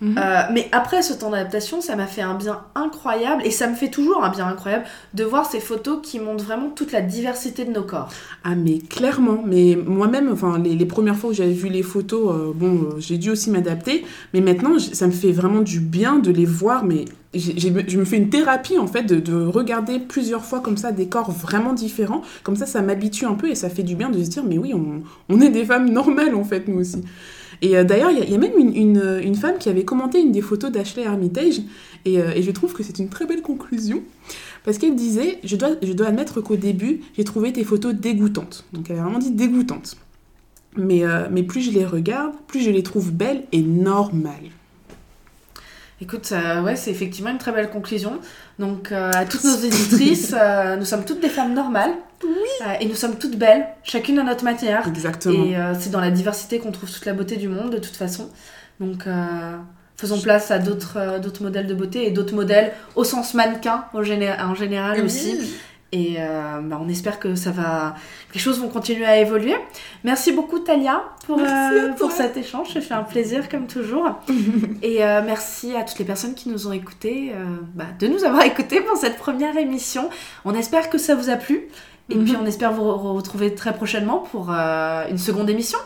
Mhm. 0.00 0.16
Euh, 0.18 0.42
mais 0.52 0.68
après 0.72 1.02
ce 1.02 1.12
temps 1.12 1.30
d'adaptation, 1.30 1.80
ça 1.80 1.94
m'a 1.96 2.06
fait 2.06 2.22
un 2.22 2.34
bien 2.34 2.60
incroyable, 2.74 3.42
et 3.44 3.50
ça 3.50 3.68
me 3.68 3.74
fait 3.74 3.90
toujours 3.90 4.24
un 4.24 4.30
bien 4.30 4.46
incroyable, 4.46 4.84
de 5.14 5.24
voir 5.24 5.44
ces 5.44 5.60
photos 5.60 5.98
qui 6.02 6.18
montrent 6.18 6.44
vraiment 6.44 6.70
toute 6.70 6.92
la 6.92 7.02
diversité 7.02 7.64
de 7.64 7.70
nos 7.70 7.82
corps. 7.82 8.08
Ah 8.44 8.54
mais 8.54 8.78
clairement, 8.78 9.42
mais 9.44 9.76
moi-même, 9.76 10.30
enfin 10.32 10.58
les, 10.58 10.74
les 10.74 10.86
premières 10.86 11.16
fois 11.16 11.30
où 11.30 11.32
j'avais 11.34 11.52
vu 11.52 11.68
les 11.68 11.82
photos, 11.82 12.34
euh, 12.34 12.52
bon, 12.54 12.74
euh, 12.82 12.94
j'ai 12.98 13.18
dû 13.18 13.30
aussi 13.30 13.50
m'adapter, 13.50 14.04
mais 14.32 14.40
maintenant 14.40 14.78
ça 14.78 15.06
me 15.06 15.12
fait 15.12 15.32
vraiment 15.32 15.60
du 15.60 15.80
bien 15.80 16.18
de 16.18 16.30
les 16.30 16.46
voir, 16.46 16.84
mais 16.84 17.04
je 17.34 17.96
me 17.98 18.04
fais 18.04 18.16
une 18.16 18.28
thérapie 18.30 18.78
en 18.78 18.88
fait 18.88 19.04
de, 19.04 19.20
de 19.20 19.46
regarder 19.46 20.00
plusieurs 20.00 20.44
fois 20.44 20.60
comme 20.60 20.76
ça 20.76 20.90
des 20.90 21.06
corps 21.06 21.30
vraiment 21.30 21.74
différents, 21.74 22.22
comme 22.42 22.56
ça 22.56 22.66
ça 22.66 22.82
m'habitue 22.82 23.24
un 23.26 23.34
peu 23.34 23.50
et 23.50 23.54
ça 23.54 23.68
fait 23.68 23.84
du 23.84 23.94
bien 23.94 24.10
de 24.10 24.20
se 24.22 24.28
dire 24.30 24.42
mais 24.44 24.58
oui 24.58 24.72
on, 24.74 25.02
on 25.28 25.40
est 25.40 25.50
des 25.50 25.64
femmes 25.64 25.90
normales 25.90 26.34
en 26.34 26.42
fait 26.44 26.66
nous 26.66 26.80
aussi. 26.80 27.04
Et 27.62 27.76
euh, 27.76 27.84
d'ailleurs 27.84 28.10
il 28.10 28.30
y, 28.30 28.34
a- 28.34 28.38
même 28.38 28.56
une, 28.58 28.74
une- 29.22 29.34
femme 29.34 29.58
qui 29.58 29.68
avait 29.68 29.84
commenté 29.84 30.20
une 30.20 30.32
des 30.32 30.40
photos 30.40 30.70
d'Ashley 30.72 31.04
Armitage 31.06 31.60
et, 32.04 32.18
euh, 32.20 32.32
et 32.34 32.42
je 32.42 32.50
trouve 32.50 32.72
que 32.72 32.82
c'est 32.82 32.98
une 32.98 33.08
très 33.08 33.26
belle 33.26 33.42
conclusion. 33.42 34.02
Parce 34.64 34.76
qu'elle 34.78 34.94
disait, 34.94 35.38
je 35.42 35.56
dois, 35.56 35.76
admettre 36.06 36.40
qu'au 36.40 36.56
début, 36.56 37.00
j'ai 37.16 37.24
trouvé 37.24 37.52
tes 37.52 37.64
photos 37.64 37.94
dégoûtantes. 37.94 38.64
Donc 38.72 38.90
elle 38.90 38.98
a 38.98 39.02
vraiment 39.02 39.18
dit 39.18 39.30
dégoûtantes. 39.30 39.96
Euh, 40.78 41.28
mais 41.30 41.42
plus 41.42 41.62
je 41.62 41.70
les 41.70 41.84
regarde, 41.84 42.32
plus 42.46 42.60
je 42.60 42.70
les 42.70 42.82
trouve 42.82 43.10
belles 43.12 43.44
et 43.52 43.62
normales. 43.62 44.50
Écoute, 46.02 46.30
euh, 46.32 46.62
ouais, 46.62 46.76
c'est 46.76 46.90
effectivement 46.90 47.30
une 47.30 47.38
très 47.38 47.52
belle 47.52 47.68
conclusion. 47.70 48.18
Donc, 48.58 48.90
euh, 48.90 49.10
à 49.14 49.24
toutes 49.26 49.44
nos 49.44 49.56
éditrices, 49.56 50.34
euh, 50.38 50.76
nous 50.76 50.84
sommes 50.86 51.04
toutes 51.04 51.20
des 51.20 51.28
femmes 51.28 51.52
normales. 51.54 51.92
Euh, 52.24 52.72
et 52.80 52.86
nous 52.86 52.94
sommes 52.94 53.16
toutes 53.16 53.36
belles, 53.36 53.66
chacune 53.82 54.18
à 54.18 54.22
notre 54.22 54.44
manière. 54.44 54.86
Exactement. 54.88 55.44
Et 55.44 55.56
c'est 55.78 55.90
dans 55.90 56.00
la 56.00 56.10
diversité 56.10 56.58
qu'on 56.58 56.70
trouve 56.72 56.90
toute 56.90 57.04
la 57.06 57.12
beauté 57.14 57.36
du 57.36 57.48
monde, 57.48 57.70
de 57.70 57.78
toute 57.78 57.96
façon. 57.96 58.28
Donc, 58.78 59.04
faisons 59.96 60.20
place 60.20 60.50
à 60.50 60.58
d'autres 60.58 61.18
d'autres 61.20 61.42
modèles 61.42 61.66
de 61.66 61.74
beauté 61.74 62.06
et 62.06 62.10
d'autres 62.10 62.34
modèles 62.34 62.72
au 62.96 63.04
sens 63.04 63.34
mannequin 63.34 63.84
au 63.92 64.02
géné- 64.02 64.34
en 64.42 64.54
général 64.54 64.98
Oui. 65.00 65.04
aussi. 65.04 65.38
Et 65.92 66.16
euh, 66.18 66.60
bah, 66.62 66.78
on 66.80 66.88
espère 66.88 67.18
que 67.18 67.34
ça 67.34 67.50
va, 67.50 67.96
les 68.32 68.38
choses 68.38 68.60
vont 68.60 68.68
continuer 68.68 69.04
à 69.06 69.18
évoluer. 69.18 69.56
Merci 70.04 70.30
beaucoup 70.30 70.60
Talia 70.60 71.02
pour, 71.26 71.40
euh, 71.40 71.88
pour 71.98 72.12
cet 72.12 72.36
échange. 72.36 72.72
Ça 72.72 72.80
fait 72.80 72.94
un 72.94 73.02
plaisir 73.02 73.48
comme 73.48 73.66
toujours. 73.66 74.08
Et 74.82 75.04
euh, 75.04 75.20
merci 75.26 75.74
à 75.74 75.82
toutes 75.82 75.98
les 75.98 76.04
personnes 76.04 76.34
qui 76.34 76.48
nous 76.48 76.68
ont 76.68 76.72
écoutés, 76.72 77.32
euh, 77.34 77.44
bah, 77.74 77.86
de 77.98 78.06
nous 78.06 78.22
avoir 78.24 78.42
écoutés 78.44 78.80
pour 78.82 78.96
cette 78.96 79.16
première 79.18 79.56
émission. 79.56 80.10
On 80.44 80.54
espère 80.54 80.90
que 80.90 80.98
ça 80.98 81.16
vous 81.16 81.28
a 81.28 81.34
plu. 81.36 81.66
Et 82.08 82.14
Mhm. 82.16 82.24
puis 82.24 82.36
on 82.40 82.46
espère 82.46 82.72
vous 82.72 82.82
re- 82.84 83.12
retrouver 83.16 83.54
très 83.54 83.72
prochainement 83.72 84.18
pour 84.18 84.50
une 84.50 85.18
seconde 85.18 85.50
émission. 85.50 85.78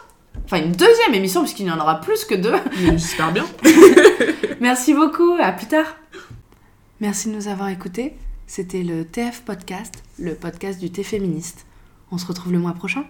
Enfin 0.47 0.59
une 0.59 0.73
deuxième 0.73 1.15
émission 1.15 1.41
puisqu'il 1.43 1.67
y 1.67 1.71
en 1.71 1.79
aura 1.81 2.01
plus 2.03 2.25
que 2.27 2.35
deux. 2.35 2.55
J'espère 2.77 3.33
bien. 3.33 3.45
Merci 4.61 4.93
beaucoup, 4.95 5.35
à 5.41 5.53
plus 5.53 5.67
tard. 5.67 5.87
Merci 7.01 7.31
de 7.31 7.35
nous 7.37 7.49
avoir 7.49 7.69
écoutés. 7.71 8.15
C'était 8.47 8.83
le 8.83 9.07
TF 9.07 9.43
Podcast, 9.43 10.03
le 10.19 10.35
podcast 10.35 10.79
du 10.79 10.91
thé 10.91 11.03
féministe. 11.03 11.67
On 12.11 12.19
se 12.19 12.27
retrouve 12.27 12.53
le 12.53 12.59
mois 12.59 12.75
prochain. 12.75 13.05